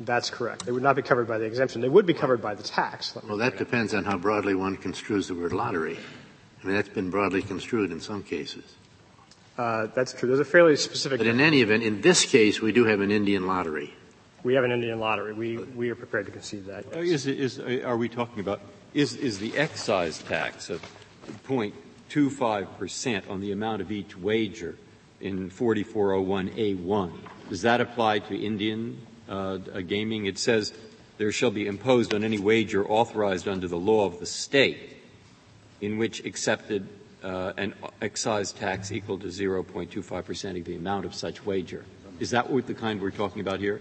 [0.00, 0.66] That's correct.
[0.66, 1.80] They would not be covered by the exemption.
[1.80, 3.14] They would be covered by the tax.
[3.22, 5.98] Well, that depends on how broadly one construes the word lottery.
[6.60, 8.64] I mean, that's been broadly construed in some cases.
[9.56, 10.26] Uh, that's true.
[10.26, 11.18] There's a fairly specific.
[11.18, 13.94] But in any event, in this case, we do have an Indian lottery.
[14.46, 15.32] We have an Indian lottery.
[15.32, 16.84] We we are prepared to concede that.
[16.94, 17.26] Yes.
[17.26, 18.60] Is, is are we talking about
[18.94, 20.80] is is the excise tax of
[21.48, 24.76] 0.25 percent on the amount of each wager
[25.20, 27.10] in 4401A1?
[27.48, 30.72] Does that apply to Indian uh, gaming, it says
[31.18, 34.96] there shall be imposed on any wager authorized under the law of the state
[35.80, 36.86] in which accepted
[37.24, 41.84] uh, an excise tax equal to 0.25% of the amount of such wager.
[42.20, 43.80] Is that what the kind we're talking about here?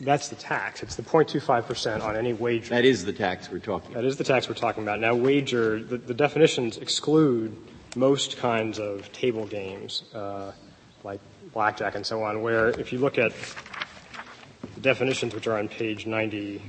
[0.00, 0.82] That's the tax.
[0.82, 2.70] It's the 0.25% on any wager.
[2.70, 4.02] That is the tax we're talking about.
[4.02, 5.00] That is the tax we're talking about.
[5.00, 7.56] Now, wager, the, the definitions exclude
[7.96, 10.52] most kinds of table games, uh,
[11.02, 11.20] like
[11.52, 13.32] blackjack and so on, where if you look at
[14.74, 16.62] the definitions which are on page 90.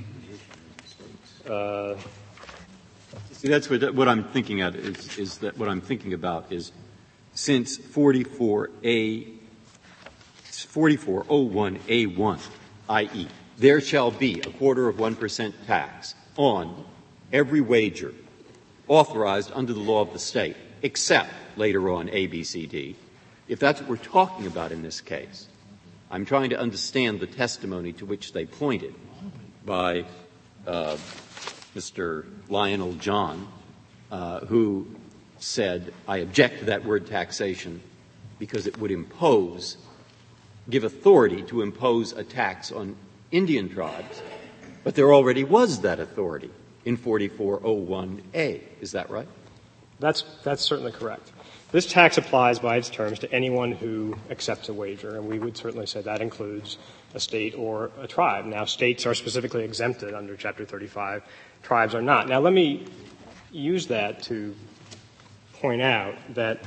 [1.48, 1.94] Uh,
[3.32, 6.72] See, that's what, what I'm thinking at is, is that what I'm thinking about is
[7.34, 9.34] since 44A,
[10.50, 12.40] 4401A1,
[12.88, 16.84] i.e., there shall be a quarter of 1% tax on
[17.32, 18.14] every wager
[18.86, 22.96] authorized under the law of the state, except later on A, B, C, D.
[23.48, 25.48] If that's what we're talking about in this case,
[26.10, 28.94] I'm trying to understand the testimony to which they pointed
[29.64, 30.04] by
[30.66, 30.96] uh,
[31.76, 32.24] Mr.
[32.48, 33.48] Lionel John,
[34.10, 34.86] uh, who
[35.38, 37.82] said, I object to that word taxation
[38.38, 39.76] because it would impose,
[40.70, 42.96] give authority to impose a tax on
[43.30, 44.22] Indian tribes,
[44.84, 46.50] but there already was that authority
[46.84, 48.62] in 4401A.
[48.80, 49.28] Is that right?
[50.00, 51.32] That's, that's certainly correct.
[51.70, 55.56] This tax applies by its terms to anyone who accepts a wager, and we would
[55.56, 56.78] certainly say that includes
[57.12, 58.46] a state or a tribe.
[58.46, 61.22] Now, states are specifically exempted under Chapter 35,
[61.62, 62.28] tribes are not.
[62.28, 62.86] Now, let me
[63.50, 64.54] use that to
[65.54, 66.60] point out that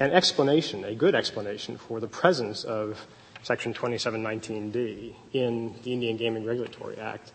[0.00, 3.06] an explanation, a good explanation for the presence of
[3.42, 7.32] Section 2719D in the Indian Gaming Regulatory Act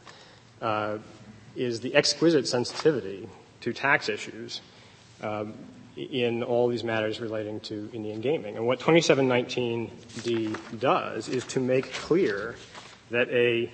[0.62, 0.98] uh,
[1.56, 3.30] is the exquisite sensitivity
[3.62, 4.62] to tax issues
[5.22, 5.54] um,
[5.96, 8.58] in all these matters relating to Indian gaming.
[8.58, 12.56] And what 2719D does is to make clear
[13.12, 13.72] that a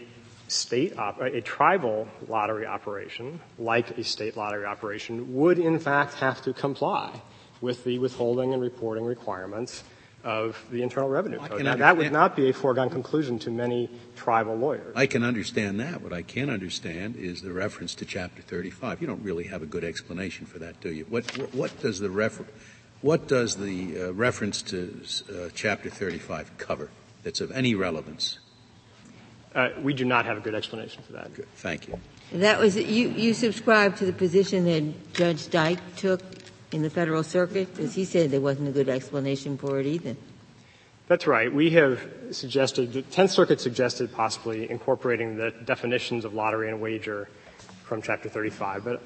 [0.50, 6.42] state op- a tribal lottery operation, like a state lottery operation, would in fact have
[6.44, 7.22] to comply
[7.62, 9.84] with the withholding and reporting requirements
[10.24, 11.64] of the Internal Revenue Code.
[11.64, 14.94] Now, that would not be a foregone conclusion to many tribal lawyers.
[14.96, 16.02] I can understand that.
[16.02, 19.02] What I can't understand is the reference to Chapter 35.
[19.02, 21.06] You don't really have a good explanation for that, do you?
[21.06, 22.46] What, what, what does the refer-
[23.02, 26.90] what does the uh, reference to uh, Chapter 35 cover
[27.24, 28.38] that's of any relevance?
[29.56, 31.34] Uh, we do not have a good explanation for that.
[31.34, 31.48] Good.
[31.56, 32.00] Thank you.
[32.32, 33.10] That was you.
[33.10, 36.22] You subscribe to the position that Judge Dyk took
[36.72, 40.16] in the federal circuit, because he said there wasn't a good explanation for it either.
[41.08, 41.52] That's right.
[41.54, 42.02] We have
[42.32, 47.28] suggested, the Tenth Circuit suggested possibly incorporating the definitions of lottery and wager
[47.84, 49.02] from Chapter 35, but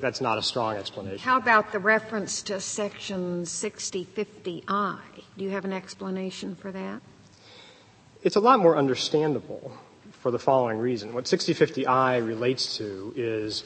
[0.00, 1.20] that's not a strong explanation.
[1.20, 4.98] How about the reference to Section 6050I?
[5.38, 7.00] Do you have an explanation for that?
[8.24, 9.70] It's a lot more understandable
[10.10, 11.12] for the following reason.
[11.12, 13.62] What 6050I relates to is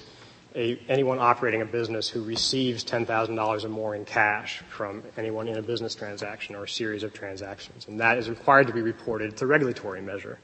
[0.54, 5.58] a, anyone operating a business who receives $10,000 or more in cash from anyone in
[5.58, 7.86] a business transaction or a series of transactions.
[7.88, 9.32] And that is required to be reported.
[9.32, 10.38] It's a regulatory measure.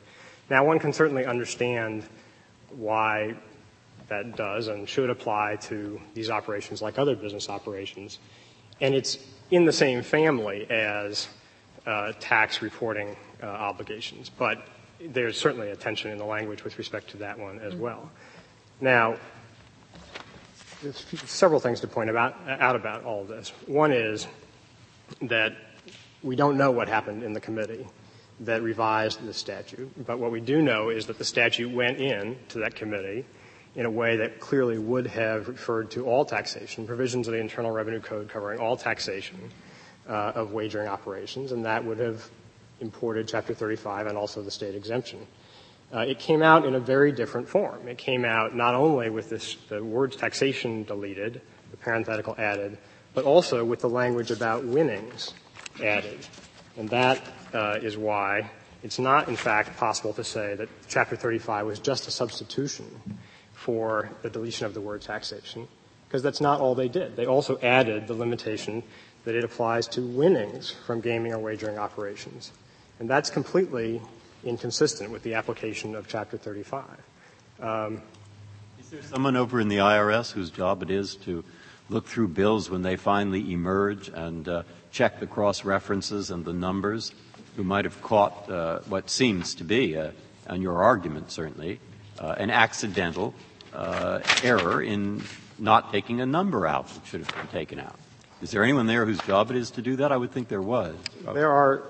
[0.51, 2.05] Now, one can certainly understand
[2.71, 3.35] why
[4.09, 8.19] that does and should apply to these operations like other business operations.
[8.81, 9.19] And it's
[9.51, 11.29] in the same family as
[11.87, 14.31] uh, tax reporting uh, obligations.
[14.31, 14.67] But
[15.01, 18.11] there's certainly a tension in the language with respect to that one as well.
[18.81, 19.17] Now,
[20.85, 23.51] there's several things to point about, out about all of this.
[23.67, 24.27] One is
[25.23, 25.57] that
[26.23, 27.87] we don't know what happened in the committee
[28.41, 32.37] that revised the statute, but what we do know is that the statute went in
[32.49, 33.25] to that committee
[33.77, 37.71] in a way that clearly would have referred to all taxation, provisions of the Internal
[37.71, 39.51] Revenue Code covering all taxation
[40.09, 42.29] uh, of wagering operations, and that would have
[42.81, 45.27] imported Chapter 35 and also the state exemption.
[45.95, 47.87] Uh, it came out in a very different form.
[47.87, 51.41] It came out not only with this, the words taxation deleted,
[51.71, 52.79] the parenthetical added,
[53.15, 55.33] but also with the language about winnings
[55.81, 56.19] added.
[56.77, 57.23] And that
[57.53, 58.51] uh, is why
[58.83, 62.85] it's not, in fact, possible to say that Chapter 35 was just a substitution
[63.53, 65.69] for the deletion of the word taxation,
[66.09, 67.15] because that's not all they did.
[67.15, 68.83] They also added the limitation
[69.25, 72.51] that it applies to winnings from gaming or wagering operations.
[72.99, 74.03] And that's completely
[74.45, 76.85] inconsistent with the application of Chapter 35.
[77.61, 78.03] Um,
[78.79, 81.45] is there someone over in the IRS whose job it is to
[81.89, 86.53] look through bills when they finally emerge and uh, check the cross references and the
[86.53, 87.13] numbers,
[87.57, 90.11] who might have caught uh, what seems to be, uh,
[90.49, 91.81] on your argument certainly,
[92.19, 93.35] uh, an accidental
[93.73, 95.23] uh, error in
[95.59, 97.99] not taking a number out that should have been taken out?
[98.43, 100.13] Is there anyone there whose job it is to do that?
[100.13, 100.95] I would think there was.
[101.33, 101.83] There are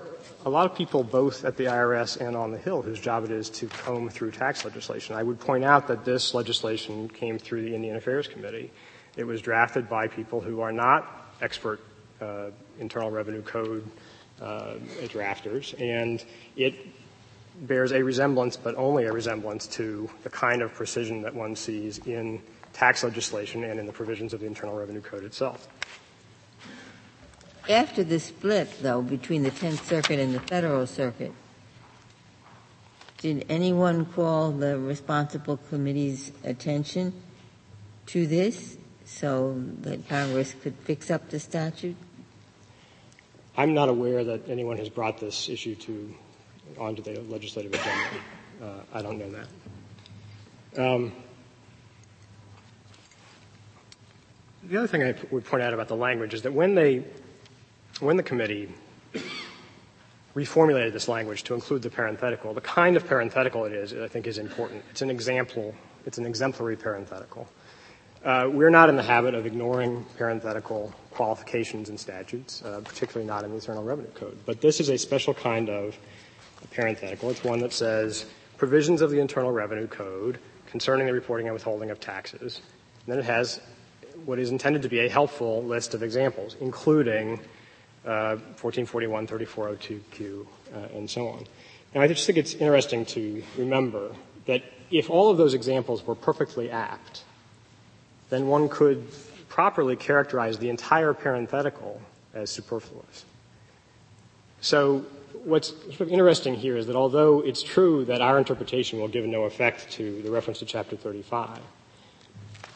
[0.45, 3.31] a lot of people both at the IRS and on the Hill whose job it
[3.31, 5.15] is to comb through tax legislation.
[5.15, 8.71] I would point out that this legislation came through the Indian Affairs Committee.
[9.17, 11.81] It was drafted by people who are not expert
[12.21, 13.89] uh, Internal Revenue Code
[14.39, 14.75] uh,
[15.05, 16.23] drafters, and
[16.55, 16.75] it
[17.61, 21.99] bears a resemblance, but only a resemblance, to the kind of precision that one sees
[21.99, 22.41] in
[22.73, 25.67] tax legislation and in the provisions of the Internal Revenue Code itself.
[27.67, 31.31] After the split, though, between the Tenth Circuit and the Federal Circuit,
[33.17, 37.11] did anyone call the responsible committee's attention
[38.07, 41.95] to this so that Congress could fix up the statute?
[43.57, 46.13] I'm not aware that anyone has brought this issue to
[46.77, 48.09] onto the legislative agenda.
[48.61, 50.83] Uh, I don't know that.
[50.83, 51.13] Um,
[54.63, 57.05] the other thing I would point out about the language is that when they
[57.99, 58.69] when the committee
[60.35, 64.27] reformulated this language to include the parenthetical, the kind of parenthetical it is, I think,
[64.27, 64.83] is important.
[64.91, 65.73] It's an example.
[66.05, 67.47] It's an exemplary parenthetical.
[68.23, 73.43] Uh, we're not in the habit of ignoring parenthetical qualifications in statutes, uh, particularly not
[73.43, 74.37] in the Internal Revenue Code.
[74.45, 75.97] But this is a special kind of
[76.71, 77.29] parenthetical.
[77.29, 78.25] It's one that says
[78.57, 82.61] provisions of the Internal Revenue Code concerning the reporting and withholding of taxes.
[83.05, 83.61] And then it has
[84.25, 87.39] what is intended to be a helpful list of examples, including
[88.05, 91.45] 1441, 3402Q, uh, and so on.
[91.93, 94.11] Now, I just think it's interesting to remember
[94.45, 97.23] that if all of those examples were perfectly apt,
[98.29, 99.07] then one could
[99.49, 102.01] properly characterize the entire parenthetical
[102.33, 103.25] as superfluous.
[104.61, 105.05] So
[105.43, 109.25] what's sort of interesting here is that although it's true that our interpretation will give
[109.25, 111.59] no effect to the reference to chapter 35,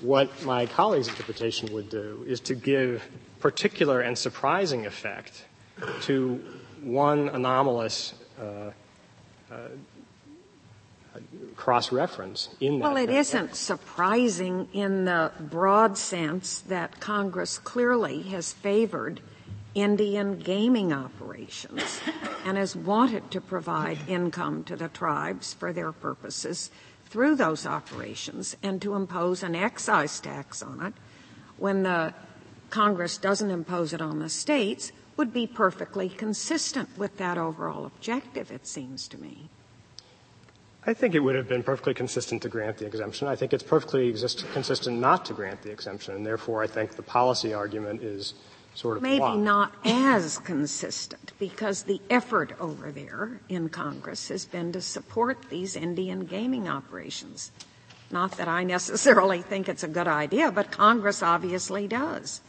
[0.02, 3.04] what my colleague's interpretation would do is to give
[3.40, 5.46] particular and surprising effect
[6.02, 6.44] to
[6.82, 8.72] one anomalous uh,
[9.52, 9.56] uh,
[11.56, 12.94] cross reference in that.
[12.94, 19.22] Well, it not surprising in the broad sense that Congress clearly has favored
[19.76, 22.00] Indian gaming operations
[22.46, 26.72] and has wanted to provide income to the tribes for their purposes
[27.10, 30.94] through those operations and to impose an excise tax on it
[31.58, 32.14] when the
[32.70, 38.52] Congress doesn't impose it on the states would be perfectly consistent with that overall objective,
[38.52, 39.50] it seems to me.
[40.86, 43.28] I think it would have been perfectly consistent to grant the exemption.
[43.28, 46.96] I think it's perfectly exist- consistent not to grant the exemption, and therefore I think
[46.96, 48.34] the policy argument is
[48.80, 49.40] sort of maybe flawed.
[49.40, 55.76] not as consistent because the effort over there in Congress has been to support these
[55.76, 57.52] Indian gaming operations.
[58.10, 62.40] Not that I necessarily think it's a good idea, but Congress obviously does.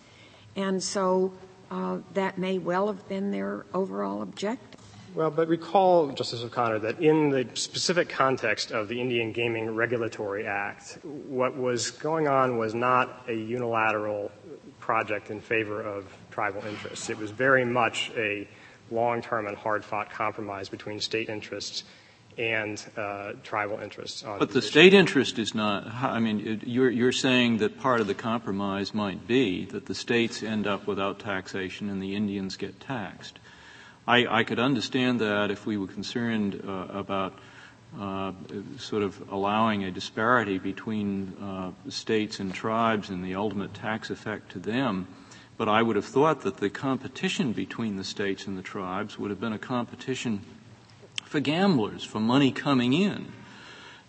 [0.55, 1.33] And so
[1.71, 4.81] uh, that may well have been their overall objective.
[5.13, 10.47] Well, but recall, Justice O'Connor, that in the specific context of the Indian Gaming Regulatory
[10.47, 14.31] Act, what was going on was not a unilateral
[14.79, 17.11] project in favor of tribal interests.
[17.11, 18.49] It was very much a
[18.91, 21.85] long-term and hard-fought compromise between state interests
[22.39, 24.23] and uh, tribal interests.
[24.23, 25.87] but the state interest is not.
[25.87, 30.43] I mean, you're, you're saying that part of the compromise might be that the states
[30.43, 33.39] end up without taxation and the Indians get taxed.
[34.07, 37.39] I, I could understand that if we were concerned uh, about
[37.99, 38.33] uh,
[38.79, 44.53] sort of allowing a disparity between uh, states and tribes and the ultimate tax effect
[44.53, 45.09] to them.
[45.61, 49.29] But I would have thought that the competition between the states and the tribes would
[49.29, 50.41] have been a competition
[51.27, 53.31] for gamblers, for money coming in.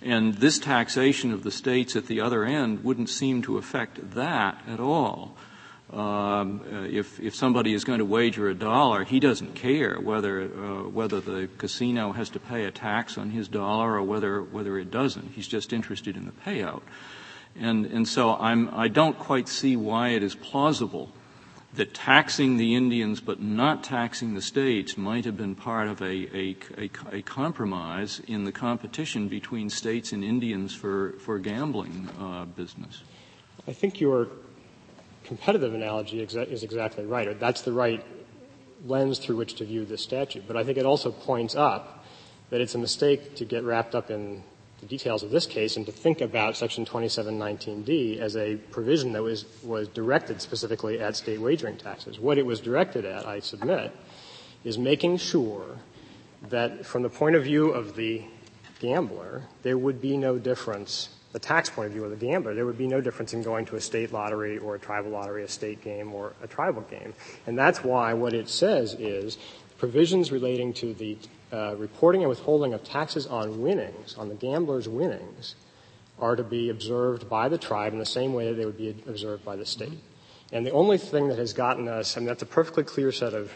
[0.01, 4.61] And this taxation of the states at the other end wouldn't seem to affect that
[4.65, 5.35] at all.
[5.91, 10.43] Um, uh, if if somebody is going to wager a dollar, he doesn't care whether
[10.43, 14.79] uh, whether the casino has to pay a tax on his dollar or whether whether
[14.79, 15.33] it doesn't.
[15.33, 16.83] He's just interested in the payout,
[17.59, 21.11] and and so I'm I don't quite see why it is plausible
[21.75, 26.27] that taxing the Indians but not taxing the states might have been part of a,
[26.35, 26.55] a,
[27.11, 33.03] a, compromise in the competition between states and Indians for, for gambling uh, business.
[33.67, 34.27] I think you're
[35.23, 38.03] competitive analogy is exactly right, that's the right
[38.85, 40.43] lens through which to view this statute.
[40.47, 42.03] But I think it also points up
[42.49, 44.43] that it's a mistake to get wrapped up in
[44.81, 49.23] the details of this case and to think about Section 2719D as a provision that
[49.23, 52.19] was, was directed specifically at state wagering taxes.
[52.19, 53.95] What it was directed at, I submit,
[54.63, 55.77] is making sure
[56.49, 58.23] that from the point of view of the
[58.79, 62.65] gambler, there would be no difference the tax point of view of the gambler, there
[62.65, 65.47] would be no difference in going to a state lottery or a tribal lottery, a
[65.47, 67.13] state game or a tribal game.
[67.47, 69.37] And that's why what it says is
[69.77, 71.17] provisions relating to the
[71.51, 75.55] uh, reporting and withholding of taxes on winnings, on the gambler's winnings,
[76.19, 78.89] are to be observed by the tribe in the same way that they would be
[79.07, 79.99] observed by the state.
[80.51, 83.33] And the only thing that has gotten us, I mean, that's a perfectly clear set
[83.33, 83.51] of,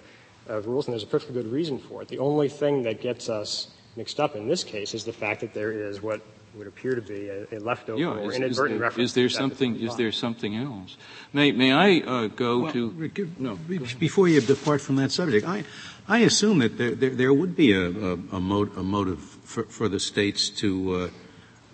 [0.48, 2.08] of rules, and there's a perfectly good reason for it.
[2.08, 5.54] The only thing that gets us mixed up in this case is the fact that
[5.54, 6.22] there is what
[6.56, 9.10] would appear to be a, a leftover yeah, or is, inadvertent is there, reference.
[9.10, 9.76] Is there something?
[9.80, 10.98] Is there something else?
[11.34, 12.90] May May I uh, go well, to?
[12.92, 13.56] Rick, no.
[14.00, 15.66] Before you depart from that subject, I
[16.08, 18.40] I assume that there there, there would be a a, a, a
[18.84, 21.12] motive for, for, the states to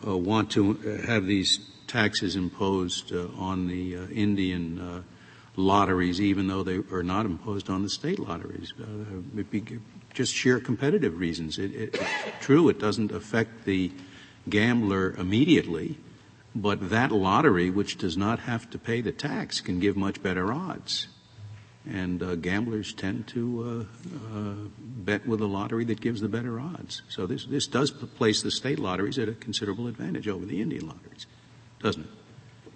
[0.05, 0.73] uh, uh, want to
[1.05, 5.01] have these taxes imposed uh, on the uh, Indian uh,
[5.57, 8.73] lotteries, even though they are not imposed on the state lotteries.
[9.35, 9.81] It'd
[10.13, 11.59] just sheer competitive reasons.
[11.59, 12.01] It, it,
[12.39, 13.91] true, it doesn't affect the
[14.47, 15.97] gambler immediately,
[16.55, 20.53] but that lottery, which does not have to pay the tax, can give much better
[20.53, 21.07] odds.
[21.89, 26.59] And uh, gamblers tend to uh, uh, bet with a lottery that gives the better
[26.59, 27.01] odds.
[27.09, 30.87] So this this does place the state lotteries at a considerable advantage over the Indian
[30.87, 31.25] lotteries,
[31.81, 32.09] doesn't it?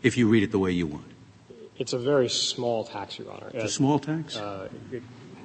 [0.02, 1.06] If you read it the way you want.
[1.78, 3.52] It's a very small tax, Your Honor.
[3.54, 4.38] It's a small tax.
[4.38, 5.04] Uh, it,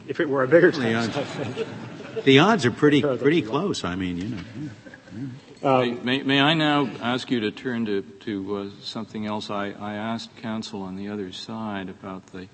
[0.08, 3.84] if it were a bigger tax, the odds, the odds are pretty pretty close.
[3.84, 4.42] I mean, you know.
[4.62, 4.68] Yeah,
[5.16, 5.26] yeah.
[5.62, 9.50] Um, may, may, I now ask you to turn to, to uh, something else?
[9.50, 12.48] I, I asked counsel on the other side about the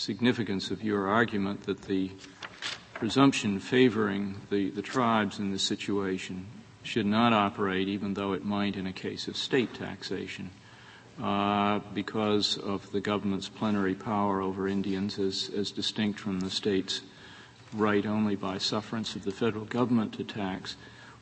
[0.00, 2.10] significance of your argument that the
[2.94, 6.46] presumption favoring the, the tribes in this situation
[6.82, 10.50] should not operate, even though it might in a case of state taxation,
[11.22, 17.02] uh, because of the government's plenary power over Indians as, as distinct from the state's
[17.74, 20.76] right only by sufferance of the federal government to tax.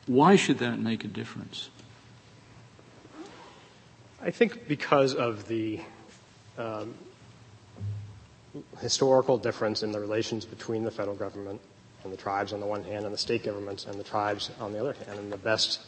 [0.07, 1.69] Why should that make a difference?
[4.21, 5.81] I think because of the
[6.57, 6.93] um,
[8.79, 11.61] historical difference in the relations between the federal government
[12.03, 14.71] and the tribes on the one hand, and the state governments and the tribes on
[14.73, 15.19] the other hand.
[15.19, 15.81] And the best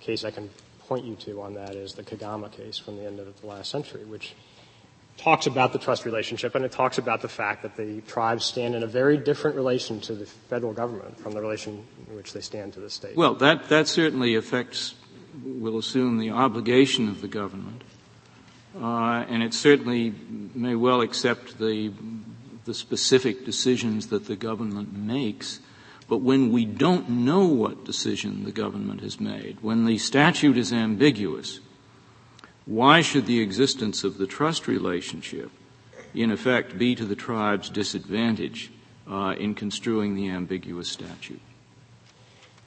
[0.00, 0.50] case I can
[0.86, 3.70] point you to on that is the Kagama case from the end of the last
[3.70, 4.34] century, which
[5.16, 8.74] talks about the trust relationship and it talks about the fact that the tribes stand
[8.74, 12.40] in a very different relation to the federal government from the relation in which they
[12.40, 13.16] stand to the state.
[13.16, 14.94] Well, that, that certainly affects,
[15.42, 17.82] we'll assume, the obligation of the government.
[18.74, 20.14] Uh, and it certainly
[20.54, 21.92] may well accept the,
[22.64, 25.60] the specific decisions that the government makes.
[26.08, 30.72] But when we don't know what decision the government has made, when the statute is
[30.72, 31.60] ambiguous,
[32.66, 35.50] why should the existence of the trust relationship
[36.14, 38.70] in effect be to the tribe's disadvantage
[39.10, 41.40] uh, in construing the ambiguous statute?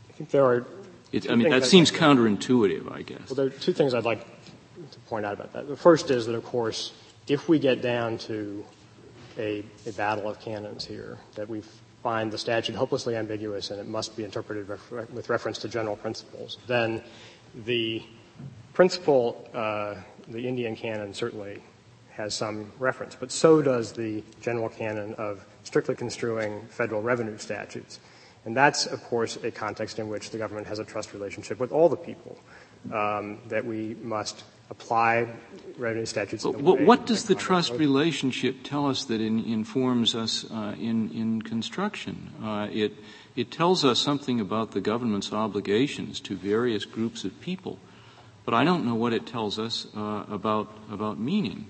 [0.09, 0.65] I think there are.
[1.11, 3.29] It, I mean, that seems counterintuitive, I guess.
[3.29, 4.25] Well, there are two things I'd like
[4.91, 5.67] to point out about that.
[5.67, 6.93] The first is that, of course,
[7.27, 8.65] if we get down to
[9.37, 11.63] a, a battle of canons here, that we
[12.03, 15.95] find the statute hopelessly ambiguous and it must be interpreted ref- with reference to general
[15.95, 17.03] principles, then
[17.65, 18.03] the
[18.73, 19.95] principle, uh,
[20.27, 21.61] the Indian canon certainly
[22.11, 27.99] has some reference, but so does the general canon of strictly construing federal revenue statutes.
[28.45, 31.71] And that's, of course, a context in which the government has a trust relationship with
[31.71, 32.37] all the people,
[32.93, 35.27] um, that we must apply
[35.77, 36.45] revenue statutes.
[36.45, 41.41] What, what does the trust relationship tell us that in, informs us uh, in, in
[41.41, 42.31] construction?
[42.43, 42.93] Uh, it,
[43.35, 47.79] it tells us something about the government's obligations to various groups of people,
[48.45, 51.65] but I don't know what it tells us uh, about, about meaning.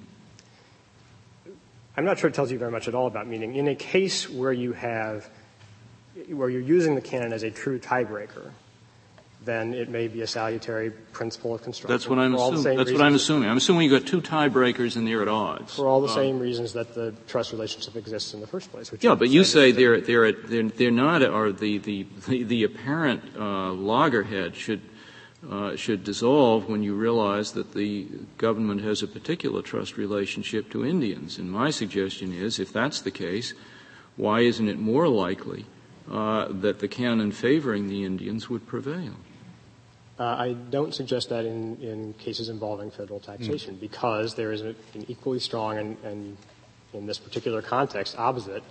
[1.96, 3.56] I'm not sure it tells you very much at all about meaning.
[3.56, 5.30] In a case where you have,
[6.30, 8.52] where you're using the canon as a true tiebreaker,
[9.46, 11.94] then it may be a salutary principle of construction.
[11.94, 12.78] That's what I'm assuming.
[12.78, 13.50] That's what I'm assuming.
[13.50, 15.76] I'm assuming you've got two tiebreakers and they're at odds.
[15.76, 18.92] For all the um, same reasons that the trust relationship exists in the first place.
[19.00, 23.24] yeah, but you say they're, they're, they're, they're not, or the, the, the, the apparent
[23.38, 24.82] uh, loggerhead should
[25.50, 28.06] uh, should dissolve when you realize that the
[28.38, 31.38] government has a particular trust relationship to Indians.
[31.38, 33.54] And my suggestion is, if that's the case,
[34.18, 35.66] why isn't it more likely
[36.12, 39.14] uh, that the canon favoring the Indians would prevail?
[40.20, 43.80] Uh, I don't suggest that in, in cases involving federal taxation mm.
[43.80, 46.38] because there is a, an equally strong and, and,
[46.92, 48.64] in this particular context, opposite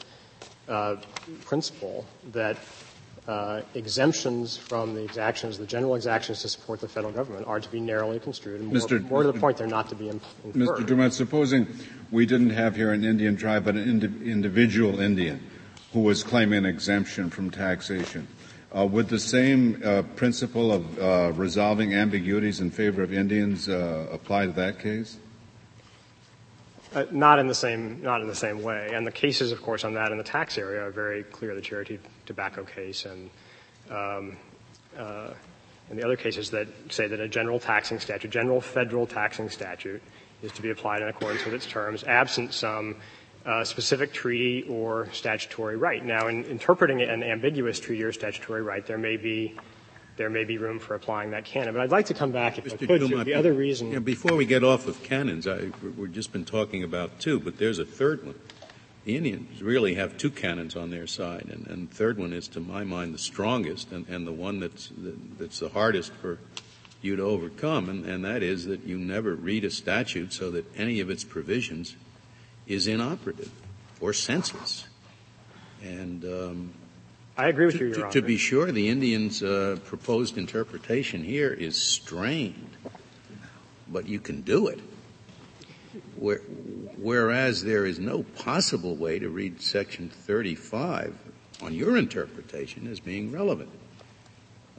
[0.68, 0.96] uh,
[1.44, 2.58] principle that
[3.28, 7.68] uh, exemptions from the exactions, the general exactions to support the federal government, are to
[7.70, 8.60] be narrowly construed.
[8.60, 9.08] And more, Mr.
[9.08, 10.54] more to the point, they're not to be inferred.
[10.54, 10.84] Mr.
[10.84, 11.68] Dumont, supposing
[12.10, 15.40] we didn't have here an Indian tribe, but an indi- individual Indian
[15.92, 18.26] who was claiming exemption from taxation.
[18.74, 24.06] Uh, would the same uh, principle of uh, resolving ambiguities in favor of Indians uh,
[24.12, 25.16] apply to that case?
[26.94, 28.90] Uh, not in the same, not in the same way.
[28.92, 31.54] And the cases, of course, on that in the tax area are very clear.
[31.54, 33.30] The Cherokee tobacco case and
[33.90, 34.36] um,
[34.98, 35.30] uh,
[35.90, 40.02] and the other cases that say that a general taxing statute, general federal taxing statute,
[40.42, 42.96] is to be applied in accordance with its terms, absent some
[43.48, 46.04] uh, specific treaty or statutory right.
[46.04, 49.56] Now, in interpreting an ambiguous treaty or statutory right, there may be
[50.18, 51.72] there may be room for applying that canon.
[51.72, 52.72] But I'd like to come back, if Mr.
[52.74, 53.92] I could, to the other reason.
[53.92, 57.56] Yeah, before we get off of canons, I, we've just been talking about two, but
[57.58, 58.34] there's a third one.
[59.04, 62.48] The Indians really have two canons on their side, and, and the third one is,
[62.48, 64.90] to my mind, the strongest and, and the one that's,
[65.38, 66.40] that's the hardest for
[67.00, 70.66] you to overcome, and, and that is that you never read a statute so that
[70.76, 71.94] any of its provisions
[72.68, 73.50] is inoperative
[74.00, 74.86] or senseless.
[75.82, 76.74] And um,
[77.36, 81.52] I agree with you, Your to, To be sure, the Indians' uh, proposed interpretation here
[81.52, 82.76] is strained,
[83.88, 84.80] but you can do it.
[86.16, 86.38] Where,
[86.98, 91.16] whereas there is no possible way to read Section 35
[91.62, 93.70] on your interpretation as being relevant.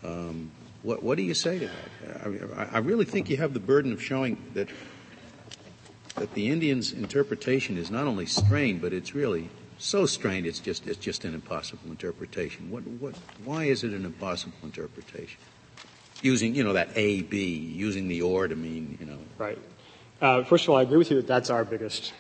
[0.04, 0.52] Um,
[0.84, 2.52] what, what, do you say to that?
[2.56, 4.70] I, I, really think you have the burden of showing that
[6.20, 10.86] that the Indians' interpretation is not only strained, but it's really so strained it's just
[10.88, 12.70] it's just an impossible interpretation.
[12.70, 13.16] What what
[13.46, 15.40] why is it an impossible interpretation?
[16.22, 19.58] Using you know that A B using the or to mean you know right.
[20.22, 22.12] Uh, first of all, I agree with you that that's our biggest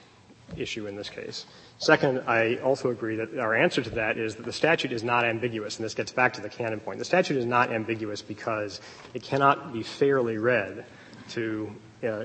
[0.55, 1.45] issue in this case.
[1.79, 5.25] Second, I also agree that our answer to that is that the statute is not
[5.25, 6.99] ambiguous, and this gets back to the canon point.
[6.99, 8.79] The statute is not ambiguous because
[9.13, 10.85] it cannot be fairly read
[11.31, 11.69] to
[12.03, 12.23] uh,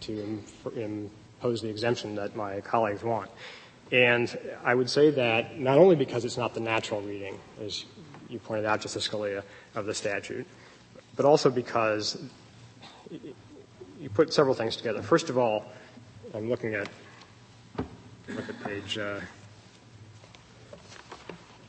[0.00, 0.42] to
[0.76, 3.30] impose the exemption that my colleagues want.
[3.92, 7.84] And I would say that not only because it's not the natural reading, as
[8.28, 9.42] you pointed out, Justice Scalia,
[9.74, 10.46] of the statute,
[11.16, 12.22] but also because
[14.00, 15.02] you put several things together.
[15.02, 15.64] First of all,
[16.34, 16.88] I'm looking at
[18.28, 19.20] look at page uh,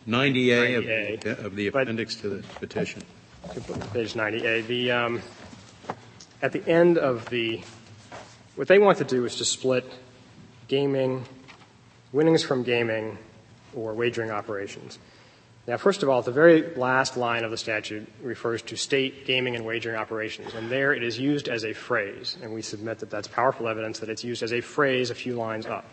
[0.07, 3.03] 90A, 90A of, of, the appendix but, to the petition.
[3.93, 4.67] Page 90A.
[4.67, 5.21] The um,
[6.41, 7.61] at the end of the
[8.55, 9.85] what they want to do is to split
[10.67, 11.25] gaming
[12.11, 13.17] winnings from gaming
[13.73, 14.99] or wagering operations.
[15.67, 19.55] Now, first of all, the very last line of the statute refers to state gaming
[19.55, 23.09] and wagering operations, and there it is used as a phrase, and we submit that
[23.11, 25.85] that's powerful evidence that it's used as a phrase a few lines up.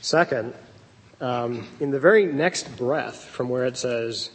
[0.00, 0.52] Second,
[1.20, 4.30] um, in the very next breath from where it says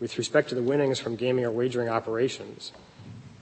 [0.00, 2.72] with respect to the winnings from gaming or wagering operations,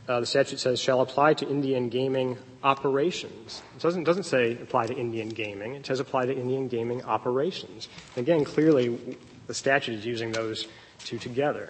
[0.09, 3.63] uh, the statute says shall apply to Indian gaming operations.
[3.77, 5.75] It doesn't, doesn't say apply to Indian gaming.
[5.75, 7.89] It says apply to Indian gaming operations.
[8.17, 8.99] again, clearly
[9.47, 10.67] the statute is using those
[11.05, 11.69] two together.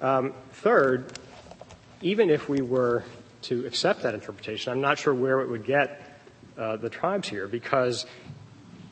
[0.00, 1.18] Um, third,
[2.02, 3.04] even if we were
[3.42, 6.20] to accept that interpretation, I'm not sure where it would get
[6.56, 8.06] uh, the tribes here because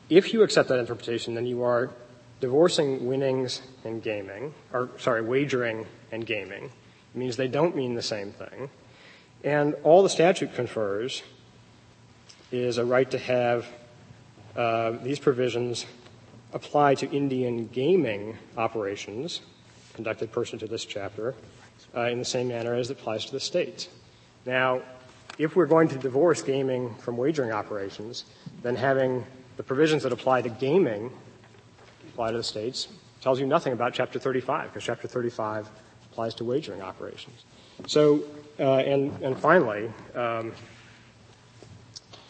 [0.09, 1.91] if you accept that interpretation, then you are
[2.39, 6.69] divorcing winnings and gaming, or sorry, wagering and gaming.
[7.17, 8.69] Means they don't mean the same thing.
[9.43, 11.23] And all the statute confers
[12.51, 13.65] is a right to have
[14.55, 15.85] uh, these provisions
[16.53, 19.41] apply to Indian gaming operations
[19.93, 21.33] conducted pursuant to this chapter
[21.95, 23.89] uh, in the same manner as it applies to the states.
[24.45, 24.81] Now,
[25.39, 28.25] if we're going to divorce gaming from wagering operations,
[28.61, 29.25] then having
[29.57, 31.11] the provisions that apply to gaming
[32.09, 32.87] apply to the states
[33.21, 35.69] tells you nothing about Chapter 35, because Chapter 35
[36.17, 37.45] applies to wagering operations.
[37.85, 38.23] So,
[38.59, 40.51] uh, and, and finally, um,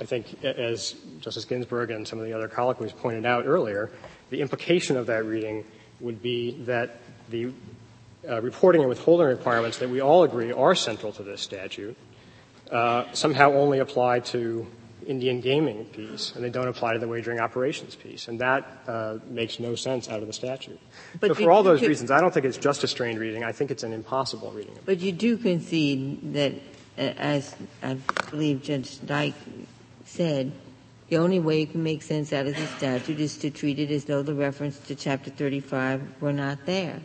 [0.01, 3.89] I think as Justice Ginsburg and some of the other colloquies pointed out earlier,
[4.29, 5.63] the implication of that reading
[6.01, 6.97] would be that
[7.29, 7.53] the
[8.27, 11.95] uh, reporting and withholding requirements that we all agree are central to this statute
[12.69, 14.67] uh, somehow only apply to
[15.07, 19.17] Indian gaming piece, and they don't apply to the wagering operations piece, and that uh,
[19.29, 20.79] makes no sense out of the statute.
[21.19, 23.43] But so for all those reasons, I don't think it's just a strained reading.
[23.43, 24.77] I think it's an impossible reading.
[24.85, 26.53] But you do concede that,
[26.97, 27.95] uh, as I
[28.29, 29.33] believe Judge Dyk
[30.05, 30.51] said,
[31.07, 33.91] the only way you can make sense out of the statute is to treat it
[33.91, 36.99] as though the reference to Chapter 35 were not there.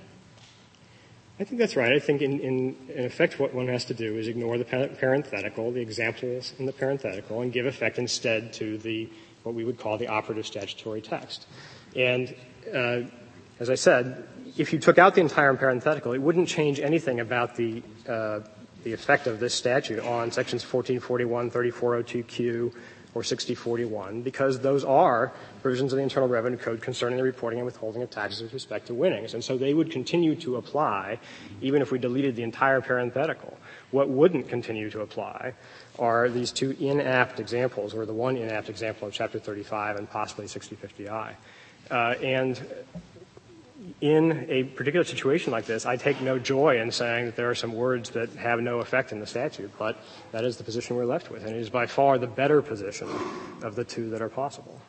[1.41, 1.93] I think that's right.
[1.93, 5.73] I think in, in, in, effect what one has to do is ignore the parenthetical,
[5.73, 9.09] the examples in the parenthetical, and give effect instead to the,
[9.43, 11.47] what we would call the operative statutory text.
[11.97, 12.35] And,
[12.73, 13.03] uh,
[13.59, 17.57] as I said, if you took out the entire parenthetical, it wouldn't change anything about
[17.57, 18.41] the, uh,
[18.85, 22.75] the effect of this statute on sections 1441, 3402Q,
[23.15, 27.67] or 6041 because those are provisions of the Internal Revenue Code concerning the reporting and
[27.67, 29.35] withholding of taxes with respect to winnings.
[29.35, 31.19] And so they would continue to apply
[31.61, 33.57] even if we deleted the entire parenthetical.
[33.91, 35.53] What wouldn't continue to apply
[35.99, 40.47] are these two inapt examples, or the one inapt example of Chapter 35 and possibly
[40.47, 41.35] 6050I.
[41.91, 42.61] Uh, and
[44.01, 47.55] in a particular situation like this, I take no joy in saying that there are
[47.55, 49.99] some words that have no effect in the statute, but
[50.33, 53.09] that is the position we're left with, and it is by far the better position
[53.63, 54.81] of the two that are possible.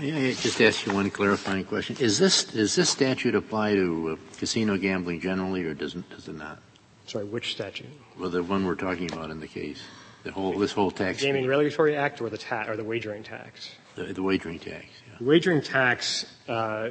[0.00, 1.96] May I just ask you one clarifying question?
[1.98, 6.28] Is this does this statute apply to uh, casino gambling generally, or does it, does
[6.28, 6.60] it not?
[7.06, 7.88] Sorry, which statute?
[8.18, 9.82] Well, the one we're talking about in the case,
[10.22, 11.20] the whole this whole tax.
[11.20, 13.70] Gaming Regulatory Act or the ta- or the wagering tax?
[13.96, 14.86] The, the wagering tax.
[15.20, 16.90] Wagering tax uh,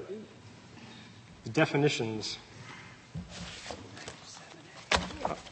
[1.43, 2.37] the definitions,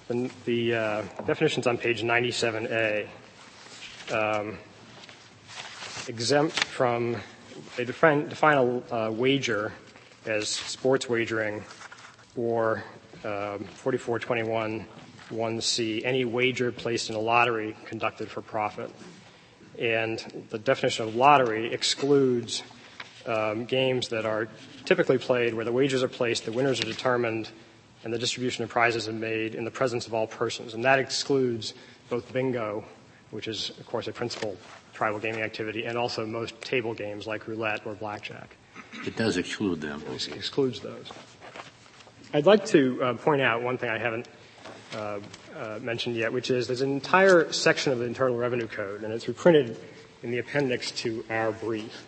[0.07, 3.07] the, the uh, definitions on page 97A
[4.11, 4.57] um,
[6.07, 7.17] exempt from,
[7.76, 9.74] they define, define a uh, wager
[10.26, 11.63] as sports wagering
[12.36, 12.84] or
[13.24, 14.86] um, 4421
[15.32, 18.91] 1C, any wager placed in a lottery conducted for profit.
[19.80, 22.64] And the definition of lottery excludes
[23.26, 24.50] um, games that are
[24.86, 27.50] typically played where the wagers are placed, the winners are determined,
[28.04, 30.74] and the distribution of prizes is made in the presence of all persons.
[30.74, 31.74] And that excludes
[32.10, 32.84] both bingo,
[33.32, 34.58] which is, of course, a principal
[34.94, 38.58] tribal gaming activity, and also most table games like roulette or blackjack.
[39.06, 40.04] It does exclude them.
[40.12, 41.08] It excludes those.
[42.34, 44.28] I'd like to uh, point out one thing I haven't
[44.96, 45.20] uh,
[45.58, 49.14] uh, mentioned yet, which is there's an entire section of the Internal Revenue Code, and
[49.14, 49.78] it's reprinted
[50.24, 52.06] in the appendix to our brief,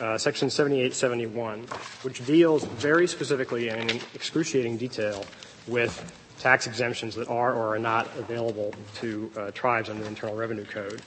[0.00, 1.60] uh, section 7871,
[2.02, 5.24] which deals very specifically and in excruciating detail
[5.66, 10.36] with tax exemptions that are or are not available to uh, tribes under the Internal
[10.36, 11.00] Revenue Code.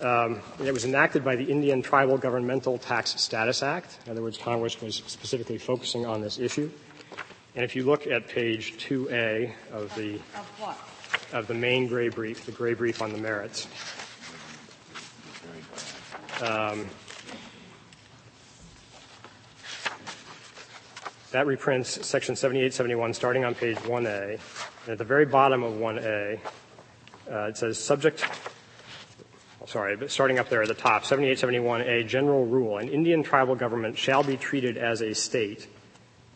[0.00, 3.98] Um, it was enacted by the Indian Tribal Governmental Tax Status Act.
[4.06, 6.70] In other words, Congress was specifically focusing on this issue.
[7.54, 10.78] And if you look at page 2A of the of, what?
[11.32, 13.68] of the main gray brief, the gray brief on the merits,
[16.42, 16.86] um,
[21.32, 24.38] That reprints section 7871 starting on page 1A.
[24.84, 26.38] And at the very bottom of 1A,
[27.30, 28.26] uh, it says subject,
[29.66, 32.76] sorry, but starting up there at the top, 7871A, general rule.
[32.76, 35.68] An Indian tribal government shall be treated as a state.